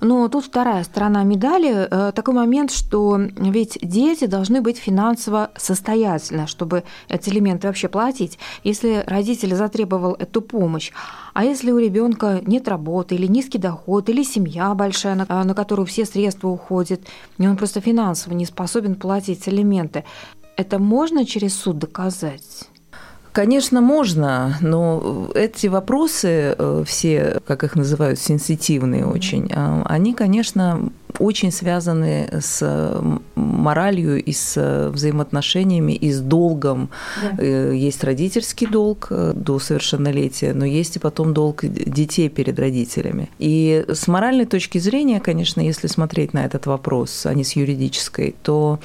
Но 0.00 0.28
тут 0.28 0.46
вторая 0.46 0.82
сторона 0.84 1.22
медали, 1.24 1.86
э, 1.90 2.12
такой 2.12 2.34
момент, 2.34 2.70
что 2.70 3.18
ведь 3.18 3.78
дети 3.82 4.26
должны 4.26 4.62
быть 4.62 4.78
финансово 4.78 5.50
состоятельны, 5.56 6.46
чтобы 6.46 6.84
эти 7.08 7.28
элементы 7.28 7.66
вообще 7.66 7.88
платить, 7.88 8.38
если 8.64 9.04
родитель 9.06 9.54
затребовал 9.54 10.14
эту 10.14 10.40
помощь. 10.40 10.90
А 11.34 11.44
если 11.44 11.70
у 11.70 11.78
ребенка 11.78 12.40
нет 12.46 12.66
работы, 12.66 13.14
или 13.14 13.26
низкий 13.26 13.58
доход, 13.58 14.08
или 14.08 14.22
семья 14.22 14.74
большая, 14.74 15.14
на, 15.14 15.44
на 15.44 15.54
которую 15.54 15.86
все 15.86 16.06
средства 16.06 16.48
уходят, 16.48 17.02
и 17.36 17.46
он 17.46 17.56
просто 17.56 17.80
финансово 17.80 18.32
не 18.34 18.46
способен 18.46 18.94
платить 18.94 19.48
элементы, 19.48 20.04
это 20.56 20.78
можно 20.78 21.26
через 21.26 21.54
суд 21.54 21.78
доказать? 21.78 22.69
Конечно, 23.32 23.80
можно, 23.80 24.58
но 24.60 25.30
эти 25.34 25.68
вопросы 25.68 26.54
э, 26.58 26.84
все, 26.86 27.40
как 27.46 27.64
их 27.64 27.76
называют, 27.76 28.18
сенситивные 28.18 29.06
очень, 29.06 29.50
а, 29.54 29.82
они, 29.86 30.14
конечно, 30.14 30.90
очень 31.18 31.52
связаны 31.52 32.28
с 32.40 32.96
моралью 33.34 34.22
и 34.22 34.32
с 34.32 34.90
взаимоотношениями, 34.92 35.92
и 35.92 36.10
с 36.10 36.20
долгом. 36.20 36.90
Да. 37.22 37.42
Э, 37.42 37.72
есть 37.74 38.02
родительский 38.04 38.66
долг 38.66 39.08
э, 39.10 39.32
до 39.34 39.58
совершеннолетия, 39.58 40.54
но 40.54 40.64
есть 40.64 40.96
и 40.96 40.98
потом 40.98 41.34
долг 41.34 41.64
детей 41.64 42.28
перед 42.28 42.58
родителями. 42.58 43.28
И 43.38 43.84
с 43.88 44.08
моральной 44.08 44.46
точки 44.46 44.78
зрения, 44.78 45.20
конечно, 45.20 45.60
если 45.60 45.86
смотреть 45.86 46.32
на 46.32 46.44
этот 46.44 46.66
вопрос, 46.66 47.26
а 47.26 47.34
не 47.34 47.44
с 47.44 47.52
юридической, 47.52 48.34
то 48.42 48.80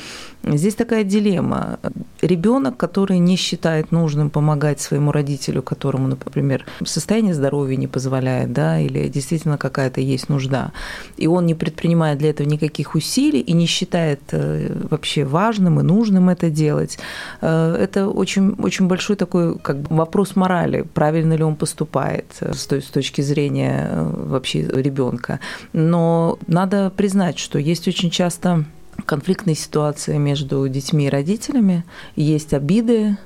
здесь 0.54 0.76
такая 0.76 1.04
дилемма. 1.04 1.80
Ребенок, 2.22 2.78
который 2.78 3.20
не 3.20 3.36
считает 3.36 3.92
нужным 3.92 4.30
помогать 4.30 4.80
своему 4.80 5.12
родителю, 5.12 5.62
которому, 5.62 6.08
например, 6.08 6.66
состояние 6.84 7.34
здоровья 7.34 7.76
не 7.76 7.88
позволяет, 7.88 8.54
да, 8.54 8.80
или 8.80 9.08
действительно 9.08 9.58
какая-то 9.58 10.02
есть 10.02 10.30
нужда, 10.30 10.72
и 11.18 11.28
он 11.28 11.46
не 11.46 11.56
предпринимает 11.56 12.20
для 12.20 12.30
этого 12.30 12.48
никаких 12.48 12.96
усилий 12.96 13.40
и 13.40 13.54
не 13.54 13.66
считает 13.66 14.22
э, 14.32 14.72
вообще 14.90 15.24
важным 15.24 15.80
и 15.80 15.84
нужным 15.84 16.30
это 16.30 16.50
делать, 16.50 16.98
э, 17.42 17.78
это 17.80 18.08
очень, 18.08 18.52
очень 18.60 18.88
большой 18.88 19.16
такой 19.16 19.58
как 19.60 19.82
бы 19.82 19.96
вопрос 19.96 20.36
морали, 20.36 20.86
правильно 20.94 21.34
ли 21.34 21.44
он 21.44 21.56
поступает 21.56 22.26
э, 22.42 22.54
с, 22.54 22.66
той, 22.68 22.82
с 22.82 22.86
точки 22.86 23.22
зрения 23.22 23.90
вообще 23.94 24.62
ребенка. 24.62 25.40
Но 25.74 26.38
надо 26.48 26.92
признать, 26.96 27.40
что 27.40 27.60
есть 27.60 27.88
очень 27.88 28.10
часто 28.10 28.66
конфликтные 29.06 29.56
ситуации 29.56 30.18
между 30.18 30.68
детьми 30.68 31.08
и 31.08 31.10
родителями, 31.10 31.84
есть 32.16 32.54
обиды, 32.54 33.18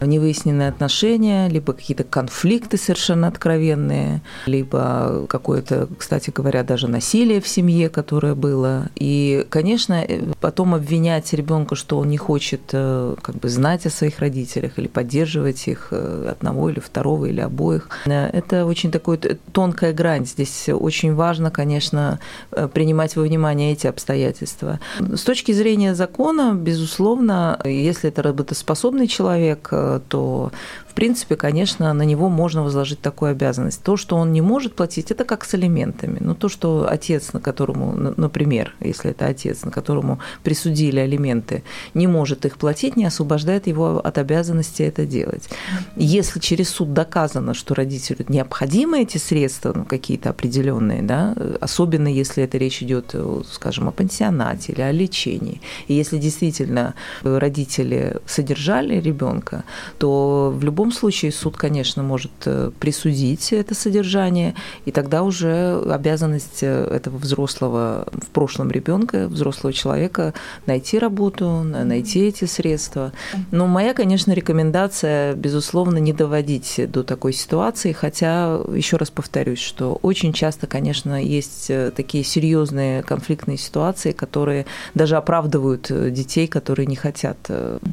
да. 0.00 0.06
невыясненные 0.06 0.68
отношения, 0.68 1.48
либо 1.48 1.72
какие-то 1.72 2.04
конфликты 2.04 2.76
совершенно 2.76 3.28
откровенные, 3.28 4.22
либо 4.46 5.26
какое-то, 5.28 5.88
кстати 5.98 6.30
говоря, 6.30 6.62
даже 6.62 6.88
насилие 6.88 7.40
в 7.40 7.48
семье, 7.48 7.88
которое 7.88 8.34
было. 8.34 8.88
И, 8.96 9.46
конечно, 9.50 9.94
э, 9.94 10.22
потом 10.40 10.74
обвинять 10.74 11.32
ребенка, 11.32 11.74
что 11.74 11.98
он 11.98 12.08
не 12.08 12.18
хочет 12.18 12.62
э, 12.72 13.16
как 13.20 13.36
бы 13.36 13.48
знать 13.48 13.86
о 13.86 13.90
своих 13.90 14.18
родителях 14.18 14.78
или 14.78 14.86
поддерживать 14.86 15.66
их 15.68 15.88
э, 15.90 16.28
одного 16.30 16.70
или 16.70 16.80
второго 16.80 17.26
или 17.26 17.40
обоих, 17.40 17.88
это 18.04 18.66
очень 18.66 18.90
такая 18.90 19.18
тонкая 19.52 19.92
грань. 19.92 20.26
Здесь 20.26 20.68
очень 20.68 21.14
важно, 21.14 21.50
конечно, 21.50 22.18
принимать 22.50 23.16
во 23.16 23.22
внимание 23.22 23.72
эти 23.72 23.86
обстоятельства. 23.86 24.80
С 25.16 25.22
точки 25.22 25.52
зрения 25.52 25.94
закона, 25.94 26.54
безусловно, 26.54 27.60
если 27.64 28.10
это 28.10 28.22
работоспособный 28.22 29.06
человек, 29.06 29.68
э, 29.70 30.00
то 30.08 30.50
в 30.94 30.96
принципе, 30.96 31.34
конечно, 31.34 31.92
на 31.92 32.02
него 32.02 32.28
можно 32.28 32.62
возложить 32.62 33.00
такую 33.00 33.32
обязанность. 33.32 33.82
То, 33.82 33.96
что 33.96 34.14
он 34.14 34.32
не 34.32 34.40
может 34.40 34.76
платить, 34.76 35.10
это 35.10 35.24
как 35.24 35.44
с 35.44 35.52
алиментами. 35.54 36.18
Но 36.20 36.34
то, 36.34 36.48
что 36.48 36.86
отец, 36.88 37.32
на 37.32 37.40
которому, 37.40 38.14
например, 38.16 38.76
если 38.78 39.10
это 39.10 39.26
отец, 39.26 39.64
на 39.64 39.72
которому 39.72 40.20
присудили 40.44 41.00
алименты, 41.00 41.64
не 41.94 42.06
может 42.06 42.44
их 42.46 42.58
платить, 42.58 42.96
не 42.96 43.06
освобождает 43.06 43.66
его 43.66 43.98
от 43.98 44.18
обязанности 44.18 44.84
это 44.84 45.04
делать. 45.04 45.48
Если 45.96 46.38
через 46.38 46.68
суд 46.68 46.92
доказано, 46.92 47.54
что 47.54 47.74
родителю 47.74 48.24
необходимы 48.28 49.02
эти 49.02 49.18
средства, 49.18 49.72
ну, 49.74 49.84
какие-то 49.84 50.30
определенные, 50.30 51.02
да, 51.02 51.34
особенно 51.60 52.06
если 52.06 52.44
это 52.44 52.56
речь 52.56 52.84
идет, 52.84 53.16
скажем, 53.50 53.88
о 53.88 53.90
пансионате 53.90 54.70
или 54.70 54.82
о 54.82 54.92
лечении, 55.04 55.60
и 55.88 55.94
если 55.94 56.18
действительно 56.18 56.94
родители 57.22 58.16
содержали 58.26 59.00
ребенка, 59.00 59.64
то 59.98 60.52
в 60.54 60.64
любом 60.64 60.92
случае 60.92 61.32
суд, 61.32 61.56
конечно, 61.56 62.02
может 62.02 62.32
э, 62.46 62.70
присудить 62.80 63.52
это 63.52 63.74
содержание, 63.74 64.54
и 64.86 64.90
тогда 64.90 65.22
уже 65.22 65.82
обязанность 65.90 66.62
э, 66.62 66.84
этого 66.96 67.18
взрослого, 67.18 68.06
в 68.12 68.28
прошлом 68.28 68.70
ребенка, 68.70 69.28
взрослого 69.28 69.72
человека 69.72 70.34
найти 70.66 70.98
работу, 70.98 71.62
найти 71.62 72.20
эти 72.20 72.46
средства. 72.46 73.12
Но 73.50 73.66
моя, 73.66 73.94
конечно, 73.94 74.32
рекомендация, 74.32 75.34
безусловно, 75.34 75.98
не 75.98 76.12
доводить 76.12 76.80
до 76.90 77.02
такой 77.02 77.32
ситуации, 77.32 77.92
хотя, 77.92 78.60
еще 78.74 78.96
раз 78.96 79.10
повторюсь, 79.10 79.60
что 79.60 79.98
очень 80.02 80.32
часто, 80.32 80.66
конечно, 80.66 81.22
есть 81.22 81.70
э, 81.70 81.90
такие 81.94 82.24
серьезные 82.24 83.02
конфликтные 83.02 83.58
ситуации, 83.58 84.12
которые 84.12 84.66
даже 84.94 85.16
оправдывают 85.16 85.90
детей, 86.12 86.46
которые 86.46 86.86
не 86.86 86.96
хотят 86.96 87.36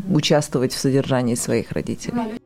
участвовать 0.09 0.73
в 0.73 0.79
содержании 0.79 1.35
своих 1.35 1.71
родителей. 1.71 2.39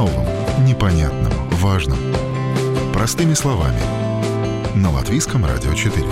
новом, 0.00 0.26
непонятном, 0.64 1.32
важном. 1.50 1.98
Простыми 2.94 3.34
словами. 3.34 3.80
На 4.74 4.90
Латвийском 4.90 5.44
радио 5.44 5.74
4. 5.74 6.06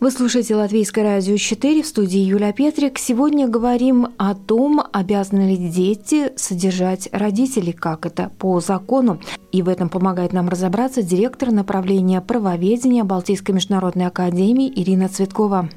Вы 0.00 0.12
слушаете 0.12 0.54
Латвийское 0.54 1.02
радио 1.02 1.36
4 1.36 1.82
в 1.82 1.86
студии 1.86 2.20
Юля 2.20 2.52
Петрик. 2.52 3.00
Сегодня 3.00 3.48
говорим 3.48 4.06
о 4.16 4.36
том, 4.36 4.80
обязаны 4.92 5.50
ли 5.50 5.56
дети 5.56 6.30
содержать 6.36 7.08
родителей, 7.10 7.72
как 7.72 8.06
это 8.06 8.30
по 8.38 8.60
закону. 8.60 9.18
И 9.50 9.60
в 9.60 9.68
этом 9.68 9.88
помогает 9.88 10.32
нам 10.32 10.48
разобраться 10.48 11.02
директор 11.02 11.50
направления 11.50 12.20
правоведения 12.20 13.02
Балтийской 13.02 13.56
международной 13.56 14.06
академии 14.06 14.72
Ирина 14.72 15.08
Цветкова. 15.08 15.68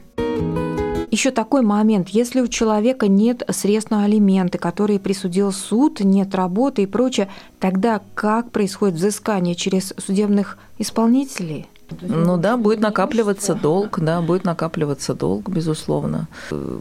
Еще 1.10 1.32
такой 1.32 1.64
момент, 1.64 2.10
если 2.10 2.42
у 2.42 2.48
человека 2.48 3.08
нет 3.08 3.42
средств 3.50 3.90
на 3.90 4.04
алименты, 4.04 4.60
которые 4.60 5.00
присудил 5.00 5.52
суд, 5.52 6.00
нет 6.00 6.36
работы 6.36 6.84
и 6.84 6.86
прочее, 6.86 7.28
тогда 7.60 8.00
как 8.14 8.52
происходит 8.52 8.98
взыскание 8.98 9.56
через 9.56 9.96
судебных 9.98 10.60
исполнителей? 10.78 11.68
Ну 12.02 12.38
да, 12.38 12.58
будет 12.58 12.80
накапливаться 12.80 13.56
долг, 13.56 14.00
да, 14.00 14.22
будет 14.22 14.46
накапливаться 14.46 15.14
долг, 15.14 15.50
безусловно. 15.50 16.28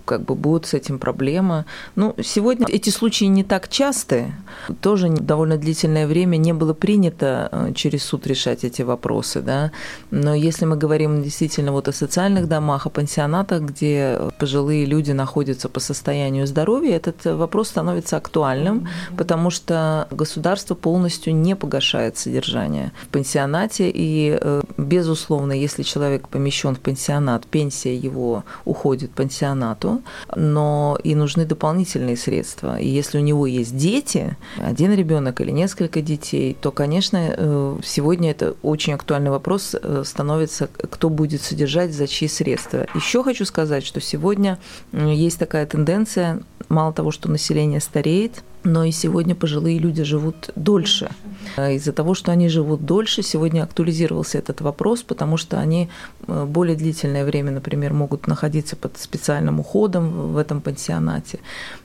Как 0.05 0.23
бы 0.23 0.35
будут 0.35 0.67
с 0.67 0.75
этим 0.75 0.99
проблемы. 0.99 1.65
Ну, 1.97 2.15
сегодня 2.23 2.67
эти 2.69 2.91
случаи 2.91 3.25
не 3.25 3.45
так 3.45 3.69
частые. 3.69 4.35
Тоже 4.81 5.09
довольно 5.09 5.57
длительное 5.57 6.07
время 6.07 6.37
не 6.37 6.53
было 6.53 6.75
принято 6.75 7.49
э, 7.53 7.73
через 7.75 8.05
суд 8.05 8.27
решать 8.27 8.65
эти 8.65 8.83
вопросы, 8.83 9.41
да. 9.41 9.71
Но 10.11 10.35
если 10.35 10.65
мы 10.67 10.77
говорим 10.77 11.23
действительно 11.23 11.73
вот 11.73 11.89
о 11.89 11.93
социальных 11.93 12.49
домах, 12.49 12.87
о 12.87 12.91
пансионатах, 12.91 13.63
где 13.63 14.19
пожилые 14.39 14.85
люди 14.85 15.13
находятся 15.13 15.69
по 15.69 15.81
состоянию 15.81 16.47
здоровья, 16.47 16.97
этот 16.97 17.25
вопрос 17.25 17.69
становится 17.69 18.17
актуальным, 18.17 18.89
потому 19.17 19.51
что 19.51 20.09
государство 20.11 20.75
полностью 20.75 21.35
не 21.35 21.57
погашает 21.57 22.17
содержание 22.17 22.93
в 23.03 23.09
пансионате 23.09 23.91
и 23.93 24.39
э, 24.41 24.63
без 24.77 25.00
безусловно, 25.01 25.53
если 25.53 25.83
человек 25.83 26.29
помещен 26.29 26.75
в 26.75 26.81
пансионат, 26.81 27.47
пенсия 27.47 27.97
его 27.97 28.45
уходит 28.67 29.11
пансионату, 29.13 30.03
но 30.37 30.99
и 31.03 31.15
нужны 31.15 31.47
дополнительные 31.47 32.19
средства. 32.19 32.79
И 32.79 32.87
если 32.87 33.17
у 33.19 33.23
него 33.23 33.47
есть 33.47 33.75
дети, 33.75 34.37
один 34.59 34.93
ребенок 34.93 35.41
или 35.41 35.53
несколько 35.53 36.03
детей, 36.03 36.55
то, 36.61 36.71
конечно, 36.71 37.17
э, 37.19 37.79
сегодня 37.83 38.33
это 38.33 38.55
очень 38.63 38.93
актуальный 38.93 39.31
вопрос 39.31 39.75
э, 39.75 40.03
становится, 40.05 40.67
кто 40.67 41.09
будет 41.09 41.41
содержать, 41.41 41.95
за 41.95 42.07
чьи 42.07 42.29
средства. 42.29 42.87
Еще 42.95 43.23
хочу 43.23 43.47
сказать, 43.47 43.87
что 43.87 44.01
сегодня 44.03 44.59
есть 44.93 45.39
такая 45.39 45.65
тенденция, 45.65 46.41
мало 46.69 46.93
того, 46.93 47.11
что 47.11 47.31
население 47.31 47.81
стареет, 47.81 48.43
но 48.65 48.85
и 48.85 48.91
сегодня 48.91 49.35
пожилые 49.35 49.79
люди 49.79 50.03
живут 50.03 50.51
дольше. 50.57 51.11
А 51.57 51.71
из-за 51.71 51.93
того, 51.93 52.15
что 52.15 52.33
они 52.33 52.49
живут 52.49 52.85
дольше, 52.85 53.23
сегодня 53.23 53.63
актуализировался 53.63 54.39
этот 54.39 54.61
вопрос, 54.61 55.03
потому 55.03 55.37
что 55.37 55.59
они 55.59 55.89
э, 56.27 56.45
более 56.45 56.77
длительное 56.77 57.25
время, 57.25 57.51
например, 57.51 57.93
могут 57.93 58.27
находиться 58.27 58.77
под 58.77 58.99
специальным 58.99 59.61
уходом 59.61 60.33
в 60.33 60.37
этом 60.37 60.61
пансионате, 60.61 61.39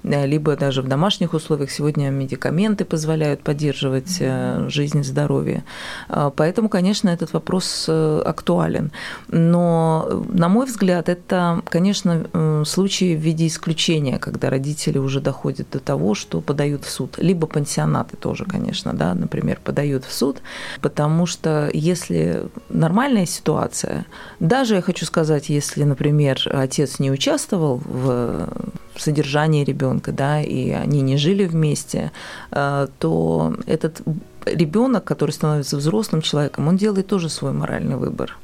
э, 0.04 0.26
либо 0.28 0.56
даже 0.56 0.82
в 0.82 0.88
домашних 0.88 1.34
условиях. 1.34 1.72
Сегодня 1.72 2.10
медикаменты 2.10 2.86
позволяют 2.86 3.42
поддерживать 3.42 4.18
э, 4.20 4.68
жизнь 4.70 5.00
и 5.00 5.04
здоровье. 5.04 5.64
А, 6.10 6.30
поэтому, 6.30 6.70
конечно, 6.70 7.10
этот 7.10 7.34
вопрос 7.34 7.90
актуален. 7.90 8.92
Но, 9.30 10.24
на 10.30 10.50
мой 10.50 10.66
взгляд, 10.66 11.10
это, 11.10 11.62
конечно, 11.70 12.64
случаи 12.66 13.16
в 13.16 13.20
виде 13.20 13.48
исключения, 13.48 14.20
когда 14.20 14.50
родители 14.50 14.98
уже 14.98 15.22
доходят 15.22 15.68
до 15.72 15.80
того, 15.80 16.16
что 16.16 16.42
подают 16.42 16.65
подают 16.66 16.86
в 16.86 16.90
суд, 16.90 17.18
либо 17.18 17.48
пансионаты 17.48 18.18
тоже, 18.18 18.46
конечно, 18.46 18.94
да, 18.94 19.14
например, 19.14 19.60
подают 19.64 20.04
в 20.06 20.12
суд, 20.12 20.42
потому 20.82 21.28
что 21.28 21.70
если 21.74 22.44
нормальная 22.70 23.26
ситуация, 23.26 24.06
даже 24.40 24.76
я 24.76 24.82
хочу 24.82 25.06
сказать, 25.06 25.50
если, 25.50 25.86
например, 25.86 26.38
отец 26.54 27.00
не 27.00 27.12
участвовал 27.12 27.82
в 27.86 28.50
содержании 28.98 29.66
ребенка, 29.66 30.12
да, 30.12 30.42
и 30.42 30.72
они 30.72 31.02
не 31.02 31.18
жили 31.18 31.46
вместе, 31.46 32.12
э, 32.52 32.88
то 33.00 33.54
этот 33.68 34.02
ребенок, 34.46 35.04
который 35.04 35.32
становится 35.32 35.78
взрослым 35.78 36.22
человеком, 36.22 36.68
он 36.68 36.78
делает 36.78 37.08
тоже 37.08 37.30
свой 37.30 37.52
моральный 37.52 37.98
выбор. 37.98 38.38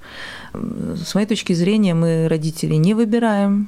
С 0.54 1.16
моей 1.16 1.28
точки 1.28 1.54
зрения, 1.54 1.94
мы 1.94 2.28
родителей 2.28 2.78
не 2.78 2.94
выбираем, 2.94 3.68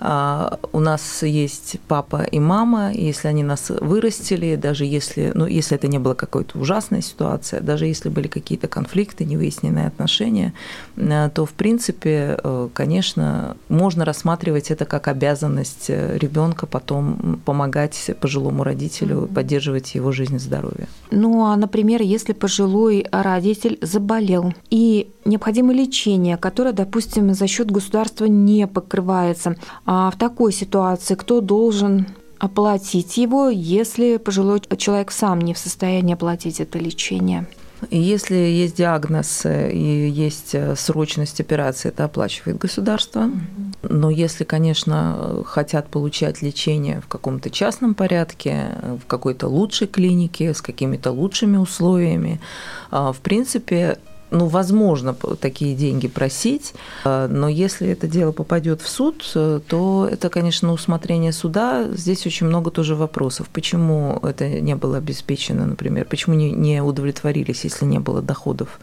у 0.00 0.80
нас 0.80 1.22
есть 1.22 1.76
папа 1.88 2.22
и 2.22 2.38
мама, 2.38 2.92
если 2.92 3.28
они 3.28 3.42
нас 3.42 3.70
вырастили, 3.70 4.56
даже 4.56 4.84
если, 4.84 5.32
ну, 5.34 5.46
если 5.46 5.76
это 5.76 5.88
не 5.88 5.98
была 5.98 6.14
какая-то 6.14 6.58
ужасная 6.58 7.00
ситуация, 7.00 7.60
даже 7.60 7.86
если 7.86 8.08
были 8.08 8.28
какие-то 8.28 8.68
конфликты, 8.68 9.24
невыясненные 9.24 9.86
отношения, 9.86 10.52
э, 10.96 11.30
то, 11.34 11.44
в 11.44 11.52
принципе, 11.52 12.38
э, 12.42 12.68
конечно, 12.72 13.56
можно 13.68 14.04
рассматривать 14.04 14.70
это 14.70 14.84
как 14.84 15.08
обязанность 15.08 15.86
э, 15.88 16.16
ребенка 16.18 16.66
потом 16.66 17.40
помогать 17.44 18.10
пожилому 18.20 18.64
родителю, 18.64 19.16
mm-hmm. 19.16 19.34
поддерживать 19.34 19.94
его 19.94 20.12
жизнь 20.12 20.36
и 20.36 20.38
здоровье. 20.38 20.86
Ну, 21.10 21.44
а, 21.44 21.56
например, 21.56 22.02
если 22.02 22.32
пожилой 22.32 23.06
родитель 23.10 23.78
заболел 23.82 24.52
и 24.70 25.10
необходимо 25.24 25.72
лечение, 25.72 26.36
которое, 26.36 26.72
допустим, 26.72 27.34
за 27.34 27.46
счет 27.46 27.70
государства 27.70 28.24
не 28.24 28.66
покрывается, 28.66 29.56
а 29.90 30.10
в 30.10 30.18
такой 30.18 30.52
ситуации 30.52 31.14
кто 31.14 31.40
должен 31.40 32.08
оплатить 32.38 33.16
его, 33.16 33.48
если 33.48 34.18
пожилой 34.18 34.60
человек 34.76 35.10
сам 35.10 35.40
не 35.40 35.54
в 35.54 35.58
состоянии 35.58 36.12
оплатить 36.12 36.60
это 36.60 36.78
лечение? 36.78 37.46
Если 37.90 38.34
есть 38.34 38.76
диагноз 38.76 39.46
и 39.46 40.10
есть 40.10 40.54
срочность 40.76 41.40
операции, 41.40 41.88
это 41.88 42.04
оплачивает 42.04 42.58
государство. 42.58 43.30
Но 43.82 44.10
если, 44.10 44.44
конечно, 44.44 45.42
хотят 45.46 45.88
получать 45.88 46.42
лечение 46.42 47.00
в 47.00 47.06
каком-то 47.06 47.48
частном 47.48 47.94
порядке, 47.94 48.72
в 49.02 49.06
какой-то 49.06 49.48
лучшей 49.48 49.86
клинике, 49.86 50.52
с 50.52 50.60
какими-то 50.60 51.12
лучшими 51.12 51.56
условиями, 51.56 52.40
а, 52.90 53.14
в 53.14 53.20
принципе, 53.20 53.98
ну, 54.30 54.46
возможно 54.46 55.14
такие 55.40 55.74
деньги 55.74 56.08
просить, 56.08 56.74
э, 57.04 57.28
но 57.30 57.48
если 57.48 57.88
это 57.88 58.06
дело 58.06 58.32
попадет 58.32 58.82
в 58.82 58.88
суд, 58.88 59.24
э, 59.34 59.60
то 59.66 60.08
это, 60.10 60.28
конечно, 60.28 60.72
усмотрение 60.72 61.32
суда. 61.32 61.86
Здесь 61.92 62.26
очень 62.26 62.46
много 62.46 62.70
тоже 62.70 62.94
вопросов. 62.94 63.48
Почему 63.52 64.18
это 64.22 64.48
не 64.48 64.74
было 64.74 64.98
обеспечено, 64.98 65.66
например, 65.66 66.04
почему 66.04 66.36
не, 66.36 66.82
удовлетворились, 66.82 67.64
если 67.64 67.86
не 67.86 67.98
было 67.98 68.22
доходов, 68.22 68.80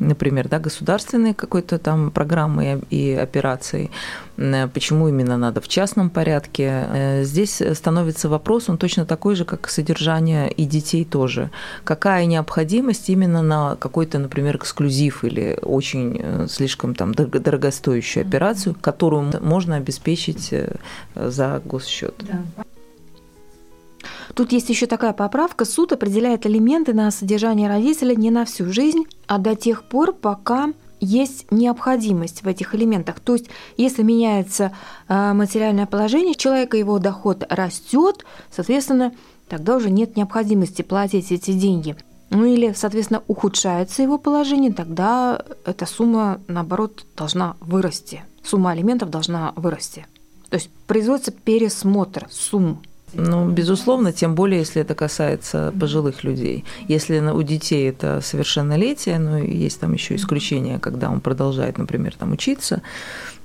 например, 0.00 0.48
да, 0.48 0.58
государственной 0.58 1.34
какой-то 1.34 1.78
там 1.78 2.10
программы 2.10 2.82
и 2.90 3.12
операции, 3.12 3.90
почему 4.36 5.08
именно 5.08 5.36
надо 5.36 5.60
в 5.60 5.68
частном 5.68 6.10
порядке. 6.10 7.22
Здесь 7.22 7.62
становится 7.74 8.28
вопрос, 8.28 8.68
он 8.68 8.78
точно 8.78 9.06
такой 9.06 9.36
же, 9.36 9.44
как 9.44 9.68
содержание 9.68 10.50
и 10.50 10.64
детей 10.64 11.04
тоже. 11.04 11.50
Какая 11.84 12.26
необходимость 12.26 13.08
именно 13.10 13.42
на 13.42 13.76
какой-то, 13.76 14.18
например, 14.18 14.56
эксклюзив 14.56 15.24
или 15.24 15.58
очень 15.62 16.20
э, 16.20 16.46
слишком 16.48 16.94
там 16.94 17.14
дорогостоящую 17.14 18.26
операцию, 18.26 18.76
которую 18.80 19.32
можно 19.40 19.76
обеспечить 19.76 20.48
э, 20.52 20.76
за 21.14 21.60
госсчет. 21.64 22.14
Да. 22.20 22.64
Тут 24.34 24.52
есть 24.52 24.68
еще 24.68 24.86
такая 24.86 25.12
поправка. 25.12 25.64
Суд 25.64 25.92
определяет 25.92 26.46
элементы 26.46 26.92
на 26.92 27.10
содержание 27.10 27.68
родителя 27.68 28.14
не 28.14 28.30
на 28.30 28.44
всю 28.44 28.72
жизнь, 28.72 29.04
а 29.26 29.38
до 29.38 29.54
тех 29.54 29.84
пор, 29.84 30.12
пока 30.12 30.72
есть 31.04 31.50
необходимость 31.50 32.42
в 32.42 32.48
этих 32.48 32.74
элементах. 32.74 33.20
То 33.20 33.34
есть, 33.34 33.46
если 33.76 34.02
меняется 34.02 34.72
э, 35.08 35.32
материальное 35.32 35.86
положение 35.86 36.34
человека, 36.34 36.76
его 36.76 36.98
доход 36.98 37.44
растет, 37.48 38.24
соответственно, 38.50 39.12
тогда 39.48 39.76
уже 39.76 39.90
нет 39.90 40.16
необходимости 40.16 40.82
платить 40.82 41.30
эти 41.30 41.52
деньги 41.52 41.96
ну 42.30 42.44
или, 42.46 42.72
соответственно, 42.74 43.22
ухудшается 43.28 44.02
его 44.02 44.18
положение, 44.18 44.72
тогда 44.72 45.40
эта 45.64 45.86
сумма, 45.86 46.40
наоборот, 46.48 47.06
должна 47.16 47.56
вырасти. 47.60 48.24
Сумма 48.42 48.72
алиментов 48.72 49.10
должна 49.10 49.52
вырасти. 49.56 50.06
То 50.50 50.56
есть 50.56 50.70
производится 50.86 51.30
пересмотр 51.30 52.26
сумм 52.30 52.82
ну, 53.14 53.48
безусловно, 53.48 54.12
тем 54.12 54.34
более, 54.34 54.60
если 54.60 54.82
это 54.82 54.94
касается 54.94 55.72
пожилых 55.78 56.24
людей. 56.24 56.64
Если 56.88 57.18
у 57.18 57.42
детей 57.42 57.88
это 57.88 58.20
совершеннолетие, 58.20 59.18
но 59.18 59.38
ну, 59.38 59.44
есть 59.44 59.80
там 59.80 59.92
еще 59.92 60.14
исключения, 60.16 60.78
когда 60.78 61.10
он 61.10 61.20
продолжает, 61.20 61.78
например, 61.78 62.14
там 62.18 62.32
учиться, 62.32 62.82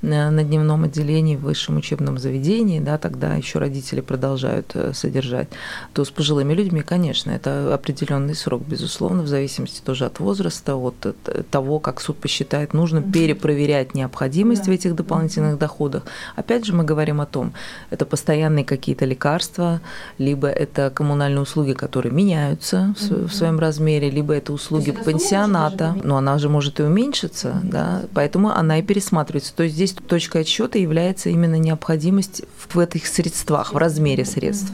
на 0.01 0.43
дневном 0.43 0.83
отделении 0.85 1.35
в 1.35 1.41
высшем 1.41 1.77
учебном 1.77 2.17
заведении, 2.17 2.79
да, 2.79 2.97
тогда 2.97 3.35
еще 3.35 3.59
родители 3.59 4.01
продолжают 4.01 4.71
э, 4.73 4.93
содержать, 4.93 5.49
то 5.93 6.05
с 6.05 6.09
пожилыми 6.09 6.53
людьми, 6.53 6.81
конечно, 6.81 7.31
это 7.31 7.73
определенный 7.73 8.35
срок, 8.35 8.63
безусловно, 8.65 9.23
в 9.23 9.27
зависимости 9.27 9.81
тоже 9.81 10.05
от 10.05 10.19
возраста, 10.19 10.75
от 10.75 11.15
того, 11.51 11.79
как 11.79 11.99
суд 12.01 12.17
посчитает 12.17 12.73
нужным 12.73 13.11
перепроверять 13.11 13.93
необходимость 13.93 14.65
да. 14.65 14.71
в 14.71 14.75
этих 14.75 14.95
дополнительных 14.95 15.57
доходах. 15.57 16.03
Опять 16.35 16.65
же, 16.65 16.73
мы 16.73 16.83
говорим 16.83 17.19
о 17.21 17.25
том, 17.25 17.53
это 17.89 18.05
постоянные 18.05 18.65
какие-то 18.65 19.05
лекарства, 19.05 19.81
либо 20.17 20.47
это 20.47 20.89
коммунальные 20.89 21.41
услуги, 21.41 21.73
которые 21.73 22.13
меняются 22.13 22.93
в, 22.99 23.27
в 23.27 23.33
своем 23.33 23.59
размере, 23.59 24.09
либо 24.09 24.33
это 24.33 24.53
услуги 24.53 24.91
пансионата, 24.91 25.95
но 26.03 26.17
она 26.17 26.37
же 26.37 26.49
может 26.49 26.79
и 26.79 26.83
уменьшиться, 26.83 27.59
да, 27.63 28.03
поэтому 28.13 28.49
она 28.49 28.79
и 28.79 28.81
пересматривается. 28.81 29.53
То 29.55 29.63
есть 29.63 29.75
здесь 29.75 29.88
здесь 29.89 30.07
точкой 30.07 30.41
отсчета 30.41 30.77
является 30.77 31.29
именно 31.29 31.55
необходимость 31.55 32.43
в 32.57 32.79
этих 32.79 33.07
средствах, 33.07 33.73
в 33.73 33.77
размере 33.77 34.25
средств. 34.25 34.71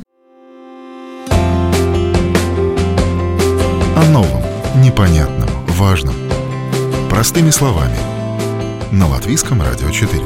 О 3.96 4.10
новом, 4.12 4.44
непонятном, 4.82 5.50
важном. 5.68 6.16
Простыми 7.10 7.50
словами. 7.50 7.98
На 8.92 9.08
Латвийском 9.08 9.62
радио 9.62 9.90
4. 9.90 10.22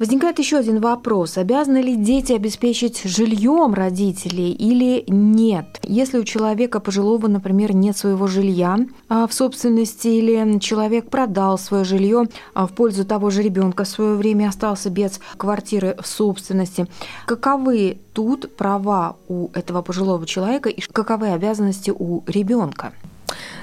Возникает 0.00 0.38
еще 0.38 0.56
один 0.56 0.80
вопрос. 0.80 1.36
Обязаны 1.36 1.82
ли 1.82 1.94
дети 1.94 2.32
обеспечить 2.32 3.02
жильем 3.04 3.74
родителей 3.74 4.50
или 4.50 5.04
нет? 5.08 5.78
Если 5.82 6.18
у 6.18 6.24
человека 6.24 6.80
пожилого, 6.80 7.28
например, 7.28 7.74
нет 7.74 7.98
своего 7.98 8.26
жилья 8.26 8.78
а, 9.10 9.26
в 9.26 9.34
собственности, 9.34 10.08
или 10.08 10.58
человек 10.58 11.10
продал 11.10 11.58
свое 11.58 11.84
жилье 11.84 12.28
а, 12.54 12.66
в 12.66 12.72
пользу 12.72 13.04
того 13.04 13.28
же 13.28 13.42
ребенка 13.42 13.84
в 13.84 13.88
свое 13.88 14.14
время 14.14 14.48
остался 14.48 14.88
без 14.88 15.20
квартиры 15.36 15.94
в 16.00 16.06
собственности, 16.06 16.86
каковы 17.26 17.98
тут 18.14 18.56
права 18.56 19.16
у 19.28 19.50
этого 19.52 19.82
пожилого 19.82 20.24
человека 20.24 20.70
и 20.70 20.80
каковы 20.80 21.28
обязанности 21.28 21.90
у 21.90 22.22
ребенка? 22.26 22.94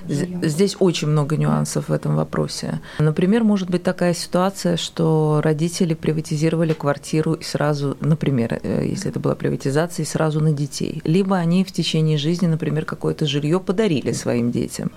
Здесь 0.07 0.75
очень 0.79 1.07
много 1.07 1.37
нюансов 1.37 1.89
в 1.89 1.93
этом 1.93 2.15
вопросе. 2.15 2.81
Например, 2.99 3.43
может 3.43 3.69
быть 3.69 3.83
такая 3.83 4.13
ситуация, 4.13 4.77
что 4.77 5.41
родители 5.43 5.93
приватизировали 5.93 6.73
квартиру 6.73 7.33
и 7.33 7.43
сразу, 7.43 7.97
например, 7.99 8.59
э, 8.63 8.85
если 8.87 9.09
это 9.09 9.19
была 9.19 9.35
приватизация, 9.35 10.03
и 10.03 10.07
сразу 10.07 10.39
на 10.39 10.51
детей. 10.51 11.01
Либо 11.03 11.35
они 11.37 11.63
в 11.63 11.71
течение 11.71 12.17
жизни, 12.17 12.47
например, 12.47 12.85
какое-то 12.85 13.25
жилье 13.25 13.59
подарили 13.59 14.11
своим 14.11 14.51
детям. 14.51 14.91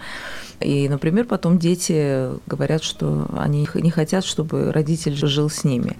И, 0.61 0.88
например, 0.88 1.25
потом 1.25 1.59
дети 1.59 2.29
говорят, 2.46 2.83
что 2.83 3.27
они 3.37 3.66
не 3.75 3.90
хотят, 3.90 4.25
чтобы 4.25 4.73
родитель 4.73 5.16
жил 5.16 5.49
с 5.49 5.64
ними. 5.64 5.96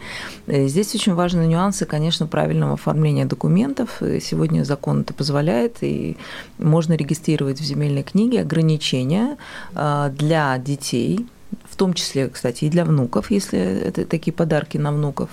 Э, 0.47 0.67
здесь 0.69 0.95
очень 0.95 1.15
важны 1.15 1.47
нюансы, 1.47 1.87
конечно, 1.87 2.27
правильного 2.27 2.75
оформления 2.75 3.25
документов. 3.25 4.01
Сегодня 4.21 4.65
закон 4.65 5.01
это 5.01 5.15
позволяет, 5.15 5.79
и 5.83 6.17
можно 6.59 6.95
регистрировать 6.95 7.61
в 7.61 7.65
земельной 7.65 8.03
книге 8.03 8.43
ограничения 8.43 9.37
а, 9.75 10.11
для 10.11 10.59
детей, 10.59 11.27
том 11.81 11.95
числе, 11.95 12.29
кстати, 12.29 12.67
и 12.67 12.69
для 12.69 12.85
внуков, 12.85 13.31
если 13.31 13.59
это 13.59 14.05
такие 14.05 14.35
подарки 14.35 14.77
на 14.77 14.93
внуков, 14.93 15.31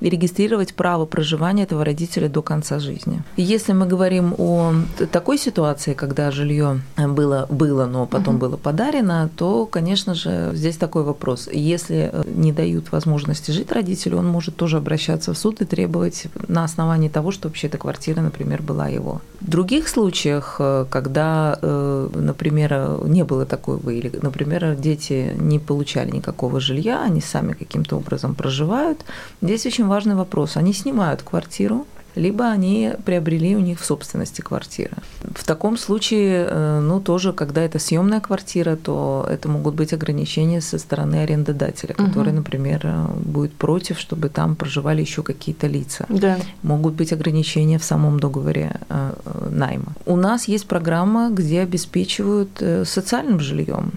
и 0.00 0.10
регистрировать 0.10 0.74
право 0.74 1.06
проживания 1.06 1.62
этого 1.62 1.86
родителя 1.86 2.28
до 2.28 2.42
конца 2.42 2.78
жизни. 2.80 3.22
Если 3.38 3.72
мы 3.72 3.86
говорим 3.86 4.34
о 4.36 4.74
такой 5.10 5.38
ситуации, 5.38 5.94
когда 5.94 6.30
жилье 6.30 6.82
было, 6.98 7.46
было 7.48 7.86
но 7.86 8.04
потом 8.04 8.34
угу. 8.34 8.40
было 8.40 8.56
подарено, 8.58 9.30
то, 9.36 9.64
конечно 9.64 10.14
же, 10.14 10.50
здесь 10.52 10.76
такой 10.76 11.02
вопрос. 11.02 11.48
Если 11.50 12.12
не 12.26 12.52
дают 12.52 12.92
возможности 12.92 13.50
жить 13.52 13.72
родителю, 13.72 14.18
он 14.18 14.26
может 14.26 14.54
тоже 14.56 14.76
обращаться 14.76 15.32
в 15.32 15.38
суд 15.38 15.62
и 15.62 15.64
требовать 15.64 16.26
на 16.46 16.64
основании 16.64 17.08
того, 17.08 17.30
что 17.30 17.48
вообще 17.48 17.68
эта 17.68 17.78
квартира, 17.78 18.20
например, 18.20 18.60
была 18.60 18.88
его. 18.88 19.22
В 19.40 19.48
других 19.48 19.88
случаях, 19.88 20.60
когда, 20.90 21.58
э, 21.62 22.08
например, 22.14 22.98
не 23.04 23.24
было 23.24 23.46
такого, 23.46 23.88
или, 23.88 24.12
например, 24.20 24.76
дети 24.76 25.32
не 25.38 25.58
получили 25.58 25.85
получали 25.86 26.16
никакого 26.16 26.60
жилья, 26.60 27.04
они 27.04 27.20
сами 27.20 27.52
каким-то 27.52 27.96
образом 27.96 28.34
проживают. 28.34 29.04
Здесь 29.42 29.66
очень 29.66 29.86
важный 29.86 30.14
вопрос. 30.14 30.56
Они 30.56 30.72
снимают 30.72 31.22
квартиру, 31.22 31.86
либо 32.16 32.44
они 32.44 32.92
приобрели 33.04 33.56
у 33.56 33.60
них 33.60 33.78
в 33.78 33.84
собственности 33.84 34.42
квартиры. 34.42 34.96
В 35.34 35.44
таком 35.44 35.76
случае, 35.76 36.46
э, 36.50 36.80
ну, 36.80 37.00
тоже, 37.00 37.32
когда 37.32 37.60
это 37.60 37.78
съемная 37.78 38.20
квартира, 38.20 38.76
то 38.76 39.26
это 39.30 39.48
могут 39.48 39.74
быть 39.74 39.92
ограничения 39.92 40.60
со 40.60 40.78
стороны 40.78 41.22
арендодателя, 41.22 41.94
который, 41.94 42.28
угу. 42.28 42.36
например, 42.36 42.80
э, 42.84 43.06
будет 43.24 43.52
против, 43.52 43.98
чтобы 43.98 44.28
там 44.28 44.56
проживали 44.56 45.02
еще 45.02 45.22
какие-то 45.22 45.68
лица. 45.68 46.06
Да. 46.08 46.36
Могут 46.62 46.94
быть 46.94 47.12
ограничения 47.12 47.78
в 47.78 47.84
самом 47.84 48.18
договоре 48.18 48.70
э, 48.88 49.12
найма. 49.50 49.92
У 50.06 50.16
нас 50.16 50.48
есть 50.48 50.66
программа, 50.66 51.30
где 51.30 51.60
обеспечивают 51.62 52.62
социальным 52.84 53.40
жильем, 53.40 53.92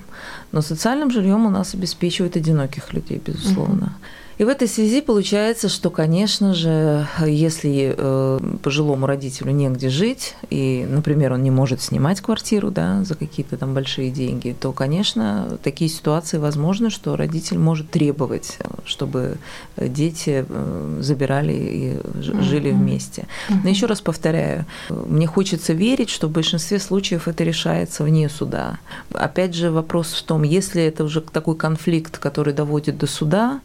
но 0.52 0.62
социальным 0.62 1.12
жильем 1.12 1.46
у 1.46 1.50
нас 1.50 1.74
обеспечивают 1.74 2.36
одиноких 2.36 2.94
людей, 2.94 3.22
безусловно. 3.26 3.86
Угу. 3.86 3.94
И 4.40 4.46
в 4.46 4.48
этой 4.48 4.70
связи 4.70 5.02
получается, 5.02 5.68
что, 5.68 5.90
конечно 5.90 6.54
же, 6.54 7.06
если 7.28 7.94
э, 7.98 8.40
пожилому 8.64 9.06
родителю 9.06 9.52
негде 9.52 9.90
жить, 9.90 10.36
и, 10.50 10.88
например, 10.90 11.34
он 11.34 11.44
не 11.44 11.52
может 11.52 11.82
снимать 11.82 12.22
квартиру 12.22 12.72
да, 12.72 13.04
за 13.04 13.16
какие-то 13.16 13.58
там 13.58 13.74
большие 13.74 14.12
деньги, 14.12 14.56
то, 14.58 14.72
конечно, 14.72 15.58
такие 15.62 15.90
ситуации 15.90 16.38
возможны, 16.38 16.90
что 16.90 17.18
родитель 17.18 17.58
может 17.58 17.92
требовать, 17.92 18.60
чтобы 18.86 19.40
дети 19.76 20.46
э, 20.48 20.98
забирали 21.02 21.54
и 21.54 21.98
жили 22.42 22.72
вместе. 22.72 23.28
Но 23.50 23.70
еще 23.70 23.88
раз 23.88 24.00
повторяю, 24.00 24.66
мне 24.90 25.28
хочется 25.28 25.74
верить, 25.74 26.10
что 26.10 26.28
в 26.28 26.32
большинстве 26.32 26.80
случаев 26.80 27.28
это 27.28 27.44
решается 27.44 28.06
вне 28.06 28.30
суда. 28.30 28.80
Опять 29.14 29.54
же, 29.54 29.70
вопрос 29.70 30.14
в 30.14 30.24
том, 30.24 30.44
если 30.44 30.82
это 30.82 31.04
уже 31.04 31.20
такой 31.20 31.58
конфликт, 31.58 32.20
который 32.20 32.54
доводит 32.54 32.98
до 32.98 33.06
суда, 33.06 33.60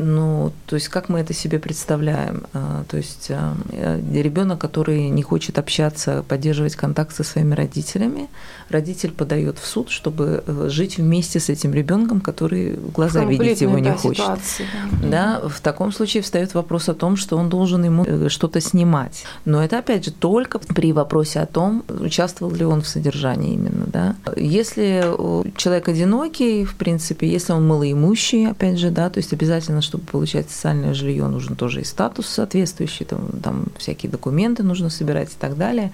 ну, 0.00 0.52
то 0.66 0.76
есть 0.76 0.88
как 0.88 1.08
мы 1.08 1.20
это 1.20 1.34
себе 1.34 1.58
представляем? 1.58 2.44
А, 2.52 2.84
то 2.88 2.96
есть 2.96 3.30
а, 3.30 3.54
э, 3.72 4.00
ребенок, 4.12 4.58
который 4.58 5.08
не 5.10 5.22
хочет 5.22 5.58
общаться, 5.58 6.24
поддерживать 6.26 6.74
контакт 6.74 7.14
со 7.14 7.22
своими 7.22 7.54
родителями, 7.54 8.28
родитель 8.70 9.12
подает 9.12 9.58
в 9.58 9.66
суд, 9.66 9.90
чтобы 9.90 10.42
э, 10.46 10.68
жить 10.70 10.98
вместе 10.98 11.38
с 11.38 11.48
этим 11.48 11.74
ребенком, 11.74 12.20
который 12.20 12.76
в 12.76 12.92
глаза 12.92 13.24
видеть 13.24 13.60
его 13.60 13.78
не 13.78 13.92
хочет. 13.92 14.24
Ситуация, 14.24 14.66
да. 15.02 15.08
да, 15.40 15.48
в 15.48 15.60
таком 15.60 15.92
случае 15.92 16.22
встает 16.22 16.54
вопрос 16.54 16.88
о 16.88 16.94
том, 16.94 17.16
что 17.16 17.36
он 17.36 17.48
должен 17.48 17.84
ему 17.84 18.04
э, 18.04 18.28
что-то 18.28 18.60
снимать. 18.60 19.24
Но 19.44 19.62
это 19.62 19.78
опять 19.78 20.04
же 20.04 20.12
только 20.12 20.58
при 20.58 20.92
вопросе 20.92 21.40
о 21.40 21.46
том, 21.46 21.84
участвовал 21.88 22.54
ли 22.54 22.64
он 22.64 22.82
в 22.82 22.88
содержании 22.88 23.54
именно. 23.54 23.86
Да. 23.86 24.16
Если 24.36 25.04
человек 25.56 25.88
одинокий, 25.88 26.64
в 26.64 26.74
принципе, 26.76 27.28
если 27.28 27.52
он 27.52 27.66
малоимущий, 27.66 28.48
опять 28.48 28.78
же, 28.78 28.90
да, 28.90 29.10
то 29.10 29.18
есть 29.18 29.32
обязательно, 29.32 29.82
чтобы 29.90 30.04
получать 30.04 30.48
социальное 30.48 30.94
жилье, 30.94 31.26
нужен 31.26 31.56
тоже 31.56 31.80
и 31.80 31.84
статус 31.84 32.26
соответствующий, 32.26 33.04
там, 33.04 33.28
там 33.42 33.66
всякие 33.76 34.10
документы 34.10 34.62
нужно 34.62 34.88
собирать 34.88 35.30
и 35.30 35.36
так 35.38 35.56
далее, 35.56 35.90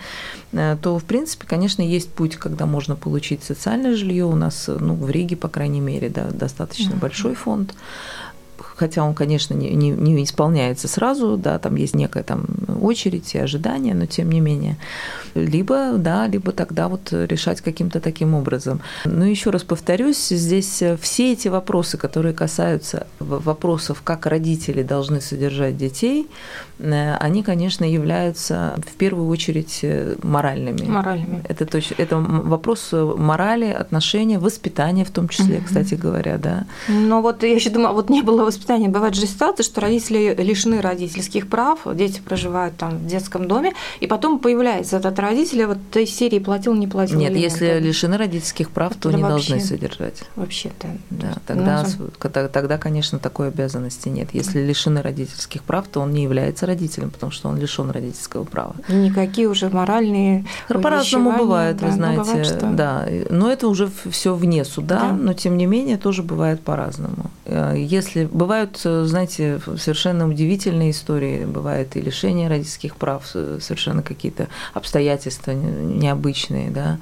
э, 0.53 0.77
то, 0.83 0.99
в 0.99 1.05
принципе, 1.05 1.47
конечно, 1.47 1.81
есть 1.81 2.11
путь, 2.11 2.37
когда 2.37 2.67
можно 2.67 2.95
получить 2.95 3.43
социальное 3.43 3.97
жилье. 3.97 4.27
У 4.27 4.35
нас, 4.35 4.69
ну, 4.69 4.95
в 4.95 5.11
Риге, 5.11 5.37
по 5.37 5.49
крайней 5.49 5.81
мере, 5.81 6.11
да, 6.11 6.31
достаточно 6.31 6.93
mm-hmm. 6.93 7.01
большой 7.01 7.35
фонд 7.35 7.75
хотя 8.77 9.03
он, 9.03 9.15
конечно, 9.15 9.55
не, 9.55 9.71
не, 9.75 9.91
не 9.91 10.23
исполняется 10.23 10.87
сразу, 10.87 11.37
да, 11.37 11.59
там 11.59 11.77
есть 11.77 11.95
некая 11.95 12.23
там 12.23 12.47
очередь 12.81 13.35
и 13.35 13.39
ожидания, 13.39 13.95
но 13.95 14.07
тем 14.07 14.31
не 14.31 14.41
менее. 14.41 14.77
Либо, 15.35 15.93
да, 15.97 16.27
либо 16.27 16.53
тогда 16.53 16.89
вот 16.89 17.13
решать 17.13 17.61
каким-то 17.61 18.01
таким 18.01 18.35
образом. 18.35 18.81
Но 19.05 19.25
еще 19.25 19.51
раз 19.51 19.63
повторюсь, 19.63 20.29
здесь 20.29 20.83
все 21.01 21.33
эти 21.33 21.49
вопросы, 21.49 21.99
которые 21.99 22.35
касаются 22.35 23.07
вопросов, 23.19 24.03
как 24.03 24.27
родители 24.27 24.83
должны 24.83 25.21
содержать 25.21 25.77
детей, 25.77 26.29
э, 26.79 27.15
они, 27.17 27.43
конечно, 27.43 27.85
являются 27.85 28.75
в 28.87 28.97
первую 28.97 29.29
очередь 29.29 29.81
э, 29.83 30.17
моральными. 30.23 30.83
Моральными. 30.83 31.43
Это, 31.49 31.67
точно, 31.67 31.95
это 31.99 32.19
вопрос 32.19 32.91
морали, 32.93 33.67
отношения, 33.67 34.39
воспитания 34.39 35.05
в 35.05 35.11
том 35.11 35.29
числе, 35.29 35.59
угу. 35.59 35.67
кстати 35.67 35.95
говоря, 35.95 36.39
да. 36.39 36.67
Но 36.89 37.23
вот 37.23 37.43
я 37.43 37.55
еще 37.55 37.71
думаю, 37.71 37.95
вот 37.95 38.11
не 38.11 38.23
было 38.23 38.45
воспитания 38.45 38.66
воспитания 38.67 38.89
бывают 38.89 39.15
же 39.15 39.27
ситуации, 39.27 39.63
что 39.63 39.81
родители 39.81 40.35
лишены 40.39 40.81
родительских 40.81 41.49
прав, 41.49 41.81
дети 41.95 42.21
проживают 42.21 42.77
там 42.77 42.99
в 42.99 43.07
детском 43.07 43.47
доме, 43.47 43.73
и 44.01 44.07
потом 44.07 44.41
появляется 44.41 44.97
этот 44.97 45.19
родитель, 45.19 45.67
вот 45.67 45.79
той 45.93 46.07
серии 46.07 46.41
платил, 46.41 46.75
не 46.75 46.89
платил. 46.89 47.19
Нет, 47.19 47.37
если 47.37 47.79
лишены 47.79 48.17
родительских 48.17 48.71
прав, 48.71 48.95
то 48.97 49.11
не 49.13 49.23
должны 49.23 49.61
содержать. 49.61 50.25
Вообще-то. 50.35 50.89
Да, 51.11 51.35
тогда, 51.47 51.87
ну, 51.99 52.49
тогда, 52.53 52.79
конечно, 52.79 53.19
такой 53.19 53.49
обязанности 53.49 54.09
нет. 54.09 54.31
Если 54.33 54.61
лишены 54.61 55.03
родительских 55.03 55.63
прав, 55.63 55.87
то 55.87 56.01
он 56.01 56.13
не 56.13 56.25
является 56.25 56.67
родителем, 56.67 57.11
потому 57.11 57.33
что 57.33 57.49
он 57.49 57.59
лишен 57.59 57.91
родительского 57.91 58.45
права. 58.45 58.75
Никакие 58.89 59.49
уже 59.49 59.69
моральные 59.71 60.45
По-разному 60.69 61.37
бывает, 61.37 61.77
да, 61.77 61.87
вы 61.87 61.93
знаете. 61.93 62.23
Бывает, 62.23 62.47
что... 62.47 62.71
Да, 62.73 63.07
но 63.31 63.51
это 63.51 63.69
уже 63.69 63.89
все 64.11 64.35
вне 64.35 64.65
суда, 64.65 65.01
да. 65.01 65.13
но 65.13 65.33
тем 65.35 65.57
не 65.57 65.67
менее 65.67 65.97
тоже 65.97 66.23
бывает 66.23 66.61
по-разному. 66.61 67.31
Э, 67.45 67.75
если 67.77 68.25
бывает 68.25 68.56
бывают, 68.57 68.81
э, 68.85 69.05
знаете, 69.05 69.61
совершенно 69.77 70.29
удивительные 70.29 70.91
истории. 70.91 71.45
Бывает 71.45 71.97
и 71.97 72.01
лишение 72.01 72.49
родительских 72.49 72.97
прав, 72.97 73.27
совершенно 73.27 74.03
какие-то 74.03 74.49
обстоятельства 74.73 75.51
необычные, 75.53 76.71
да. 76.71 76.99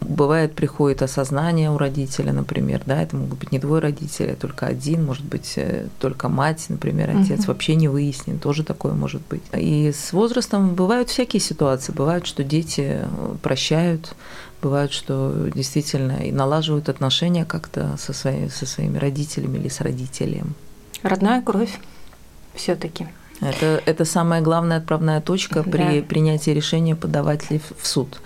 Бывает, 0.00 0.54
приходит 0.54 1.02
осознание 1.02 1.70
у 1.70 1.78
родителя, 1.78 2.32
например, 2.32 2.82
да, 2.84 3.02
это 3.02 3.16
могут 3.16 3.38
быть 3.38 3.52
не 3.52 3.58
двое 3.58 3.80
родителей, 3.82 4.32
а 4.32 4.36
только 4.36 4.66
один, 4.66 5.04
может 5.04 5.24
быть, 5.24 5.54
э, 5.56 5.88
только 5.98 6.28
мать, 6.28 6.66
например, 6.68 7.10
отец, 7.10 7.40
угу. 7.40 7.48
вообще 7.48 7.74
не 7.74 7.88
выяснен, 7.88 8.38
тоже 8.38 8.64
такое 8.64 8.92
может 8.92 9.22
быть. 9.28 9.42
И 9.52 9.92
с 9.92 10.12
возрастом 10.12 10.74
бывают 10.74 11.08
всякие 11.08 11.40
ситуации, 11.40 11.92
бывают, 11.92 12.26
что 12.26 12.44
дети 12.44 13.00
э, 13.02 13.06
прощают, 13.42 14.14
бывает, 14.62 14.92
что 14.92 15.50
действительно 15.54 16.24
и 16.24 16.32
налаживают 16.32 16.88
отношения 16.88 17.44
как-то 17.44 17.96
со, 17.98 18.12
своими, 18.12 18.48
со 18.48 18.66
своими 18.66 18.98
родителями 18.98 19.58
или 19.58 19.68
с 19.68 19.80
родителем 19.80 20.54
родная 21.04 21.42
кровь 21.42 21.78
все-таки. 22.54 23.06
Это, 23.40 23.82
это 23.84 24.04
самая 24.04 24.40
главная 24.40 24.78
отправная 24.78 25.20
точка 25.20 25.62
да. 25.62 25.70
при 25.70 26.00
принятии 26.02 26.50
решения 26.50 26.96
подавать 26.96 27.50
ли 27.50 27.60
в 27.78 27.86
суд. 27.86 28.20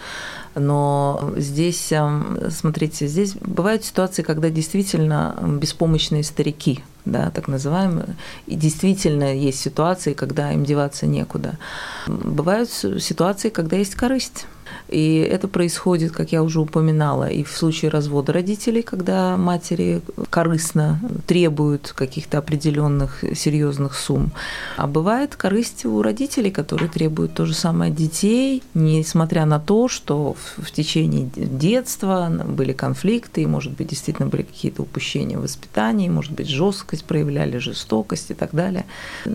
Но 0.54 1.32
здесь, 1.36 1.92
эм, 1.92 2.38
смотрите, 2.50 3.06
здесь 3.06 3.34
бывают 3.34 3.84
ситуации, 3.84 4.22
когда 4.22 4.50
действительно 4.50 5.36
беспомощные 5.60 6.24
старики, 6.24 6.82
да, 7.04 7.30
так 7.30 7.48
называемые. 7.48 8.16
И 8.46 8.56
действительно 8.56 9.34
есть 9.34 9.60
ситуации, 9.60 10.14
когда 10.14 10.52
им 10.52 10.64
деваться 10.64 11.06
некуда. 11.06 11.58
Бывают 12.06 12.70
ситуации, 12.70 13.50
когда 13.50 13.76
есть 13.76 13.94
корысть. 13.94 14.46
И 14.88 15.16
это 15.18 15.48
происходит, 15.48 16.12
как 16.12 16.33
я 16.33 16.42
уже 16.42 16.61
упоминала, 16.61 17.28
и 17.28 17.44
в 17.44 17.50
случае 17.50 17.90
развода 17.90 18.33
родителей, 18.33 18.83
когда 18.83 19.37
матери 19.37 20.00
корыстно 20.31 21.00
требуют 21.26 21.92
каких-то 21.94 22.38
определенных 22.38 23.22
серьезных 23.35 23.94
сумм. 23.94 24.33
А 24.76 24.87
бывает 24.87 25.37
корысть 25.37 25.85
у 25.85 26.00
родителей, 26.02 26.50
которые 26.50 26.88
требуют 26.88 27.35
то 27.35 27.44
же 27.44 27.54
самое 27.54 27.90
от 27.90 27.96
детей, 27.96 28.62
несмотря 28.74 29.44
на 29.44 29.61
то, 29.61 29.88
что 29.88 30.37
в 30.57 30.70
течение 30.70 31.28
детства 31.37 32.33
были 32.46 32.72
конфликты, 32.72 33.42
и, 33.42 33.46
может 33.46 33.72
быть, 33.72 33.88
действительно 33.88 34.28
были 34.28 34.42
какие-то 34.42 34.83
упущения 34.83 35.37
в 35.38 35.42
воспитании, 35.42 36.09
может 36.09 36.33
быть, 36.33 36.48
жесткость 36.48 37.04
проявляли, 37.04 37.59
жестокость 37.59 38.31
и 38.31 38.35
так 38.35 38.50
далее. 38.52 38.87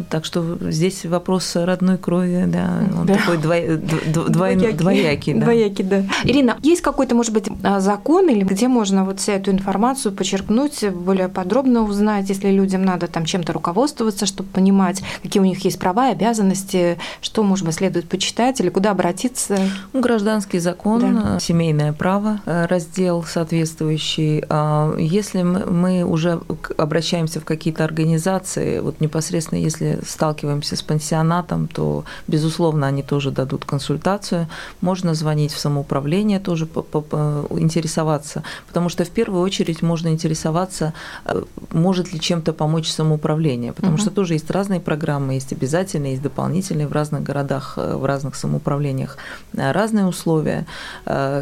Так 0.09 0.25
что 0.25 0.57
здесь 0.71 1.05
вопрос 1.05 1.55
родной 1.55 1.97
крови, 1.97 2.45
да, 2.47 2.83
он 2.97 3.05
да. 3.05 3.15
такой 3.15 3.37
двой, 3.37 3.77
двойной, 3.77 4.73
двоякий 4.73 5.22
двоякий, 5.31 5.33
да. 5.33 5.45
Двоякий, 5.45 5.83
да. 5.83 6.03
Ирина, 6.23 6.57
есть 6.61 6.81
какой-то, 6.81 7.15
может 7.15 7.33
быть, 7.33 7.45
а, 7.63 7.79
закон 7.79 8.29
или 8.29 8.43
где 8.43 8.67
можно 8.67 9.05
вот 9.05 9.19
всю 9.19 9.33
эту 9.33 9.51
информацию 9.51 10.13
подчеркнуть, 10.13 10.83
более 10.89 11.29
подробно 11.29 11.83
узнать, 11.83 12.29
если 12.29 12.49
людям 12.49 12.83
надо 12.83 13.07
там 13.07 13.25
чем-то 13.25 13.53
руководствоваться, 13.53 14.25
чтобы 14.25 14.49
понимать, 14.49 15.01
какие 15.21 15.41
у 15.41 15.45
них 15.45 15.63
есть 15.63 15.79
права, 15.79 16.09
обязанности, 16.09 16.97
что, 17.21 17.43
может 17.43 17.65
быть, 17.65 17.75
следует 17.75 18.09
почитать 18.09 18.59
или 18.59 18.69
куда 18.69 18.91
обратиться? 18.91 19.57
Ну, 19.93 20.01
гражданский 20.01 20.59
закон, 20.59 21.15
да. 21.15 21.39
семейное 21.39 21.93
право, 21.93 22.41
э, 22.45 22.65
раздел 22.65 23.23
соответствующий. 23.23 24.43
А, 24.49 24.95
если 24.97 25.43
мы 25.43 26.03
уже 26.03 26.41
обращаемся 26.77 27.39
в 27.39 27.45
какие-то 27.45 27.83
организации, 27.83 28.79
вот 28.79 28.99
непосредственно 28.99 29.59
если 29.59 29.99
сталкиваемся 30.05 30.75
с 30.75 30.81
пансионатом, 30.81 31.67
то, 31.67 32.05
безусловно, 32.27 32.87
они 32.87 33.03
тоже 33.03 33.31
дадут 33.31 33.65
консультацию. 33.65 34.47
Можно 34.81 35.12
можно 35.13 35.23
звонить 35.23 35.53
в 35.53 35.59
самоуправление 35.59 36.39
тоже 36.39 36.65
интересоваться, 36.65 38.43
потому 38.67 38.89
что 38.89 39.03
в 39.03 39.09
первую 39.09 39.41
очередь 39.43 39.81
можно 39.81 40.09
интересоваться, 40.09 40.93
э, 41.25 41.43
может 41.71 42.13
ли 42.13 42.19
чем-то 42.19 42.53
помочь 42.53 42.89
самоуправление, 42.89 43.73
потому 43.73 43.93
угу. 43.93 44.01
что 44.01 44.11
тоже 44.11 44.33
есть 44.33 44.51
разные 44.51 44.79
программы, 44.79 45.33
есть 45.33 45.53
обязательные, 45.53 46.11
есть 46.11 46.23
дополнительные 46.23 46.87
в 46.87 46.91
разных 46.91 47.23
городах, 47.23 47.73
э, 47.77 47.95
в 47.95 48.05
разных 48.05 48.35
самоуправлениях 48.35 49.17
э, 49.53 49.71
разные 49.71 50.05
условия, 50.05 50.65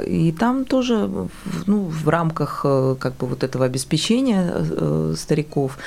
и 0.08 0.36
там 0.40 0.66
тоже 0.66 1.10
ну, 1.68 1.86
в 2.04 2.10
рамках 2.10 2.62
как 3.00 3.14
бы 3.18 3.28
вот 3.28 3.44
этого 3.44 3.66
обеспечения 3.66 5.16
стариков, 5.16 5.78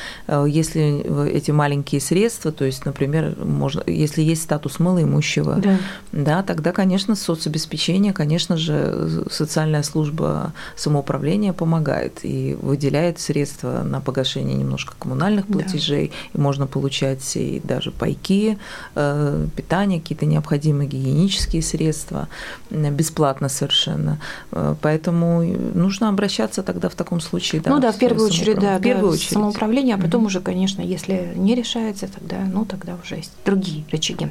если 0.46 1.28
эти 1.28 1.52
маленькие 1.52 2.00
средства, 2.00 2.52
то 2.52 2.64
есть, 2.64 2.86
например, 2.86 3.34
можно, 3.44 3.82
если 3.86 4.22
есть 4.22 4.42
статус 4.42 4.80
малоимущего, 4.80 5.54
да. 5.56 5.76
да, 6.12 6.42
тогда, 6.42 6.72
конечно, 6.72 7.16
соцобеспечение 7.16 7.73
обеспечения, 7.74 8.12
конечно 8.12 8.56
же, 8.56 9.24
социальная 9.30 9.82
служба 9.82 10.52
самоуправления 10.76 11.52
помогает 11.52 12.20
и 12.22 12.56
выделяет 12.60 13.18
средства 13.18 13.82
на 13.82 14.00
погашение 14.00 14.56
немножко 14.56 14.94
коммунальных 14.98 15.46
платежей, 15.46 16.08
да. 16.08 16.38
и 16.38 16.42
можно 16.42 16.66
получать 16.66 17.36
и 17.36 17.60
даже 17.64 17.90
пайки, 17.90 18.58
э, 18.94 19.46
питание, 19.56 20.00
какие-то 20.00 20.26
необходимые 20.26 20.88
гигиенические 20.88 21.62
средства, 21.62 22.28
бесплатно 22.70 23.48
совершенно. 23.48 24.20
Э, 24.52 24.74
поэтому 24.80 25.42
нужно 25.74 26.08
обращаться 26.08 26.62
тогда 26.62 26.88
в 26.88 26.94
таком 26.94 27.20
случае. 27.20 27.60
Да, 27.60 27.70
ну 27.70 27.80
да, 27.80 27.90
в 27.90 27.98
первую 27.98 28.28
очередь, 28.28 28.58
да, 28.60 28.78
в 28.78 28.82
первую 28.82 29.10
да, 29.10 29.14
очередь. 29.14 29.32
самоуправление, 29.32 29.96
а 29.96 29.98
потом 29.98 30.22
mm-hmm. 30.22 30.26
уже, 30.26 30.40
конечно, 30.40 30.82
если 30.82 31.32
не 31.36 31.54
решается, 31.54 32.06
тогда, 32.06 32.36
ну, 32.52 32.64
тогда 32.64 32.96
уже 33.02 33.16
есть 33.16 33.32
другие 33.44 33.84
рычаги. 33.90 34.28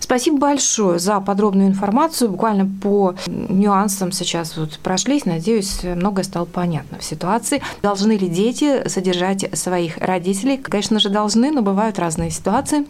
Спасибо 0.00 0.38
большое 0.38 0.98
за 0.98 1.20
подробную 1.20 1.68
информацию. 1.68 2.30
Буквально 2.30 2.68
по 2.82 3.14
нюансам 3.26 4.12
сейчас 4.12 4.56
вот 4.56 4.78
прошлись. 4.78 5.24
Надеюсь, 5.24 5.80
многое 5.82 6.24
стало 6.24 6.44
понятно 6.44 6.98
в 6.98 7.04
ситуации. 7.04 7.62
Должны 7.82 8.12
ли 8.12 8.28
дети 8.28 8.88
содержать 8.88 9.48
своих 9.58 9.98
родителей? 9.98 10.56
Конечно 10.56 10.98
же, 10.98 11.08
должны, 11.08 11.50
но 11.50 11.62
бывают 11.62 11.98
разные 11.98 12.30
ситуации. 12.30 12.86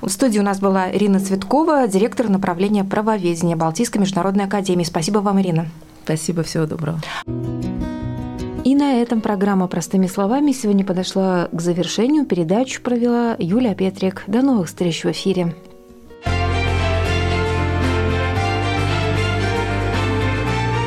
В 0.00 0.08
студии 0.08 0.38
у 0.38 0.42
нас 0.42 0.58
была 0.58 0.90
Ирина 0.90 1.20
Цветкова, 1.20 1.86
директор 1.86 2.28
направления 2.28 2.84
правоведения 2.84 3.56
Балтийской 3.56 4.00
международной 4.00 4.44
академии. 4.44 4.84
Спасибо 4.84 5.18
вам, 5.18 5.40
Ирина. 5.40 5.66
Спасибо, 6.04 6.42
всего 6.42 6.66
доброго. 6.66 7.00
И 8.64 8.74
на 8.76 9.00
этом 9.00 9.20
программа 9.20 9.66
«Простыми 9.66 10.06
словами» 10.06 10.52
сегодня 10.52 10.84
подошла 10.84 11.48
к 11.50 11.60
завершению. 11.60 12.24
Передачу 12.26 12.80
провела 12.80 13.34
Юлия 13.38 13.74
Петрик. 13.74 14.22
До 14.28 14.42
новых 14.42 14.68
встреч 14.68 15.02
в 15.04 15.10
эфире. 15.10 15.54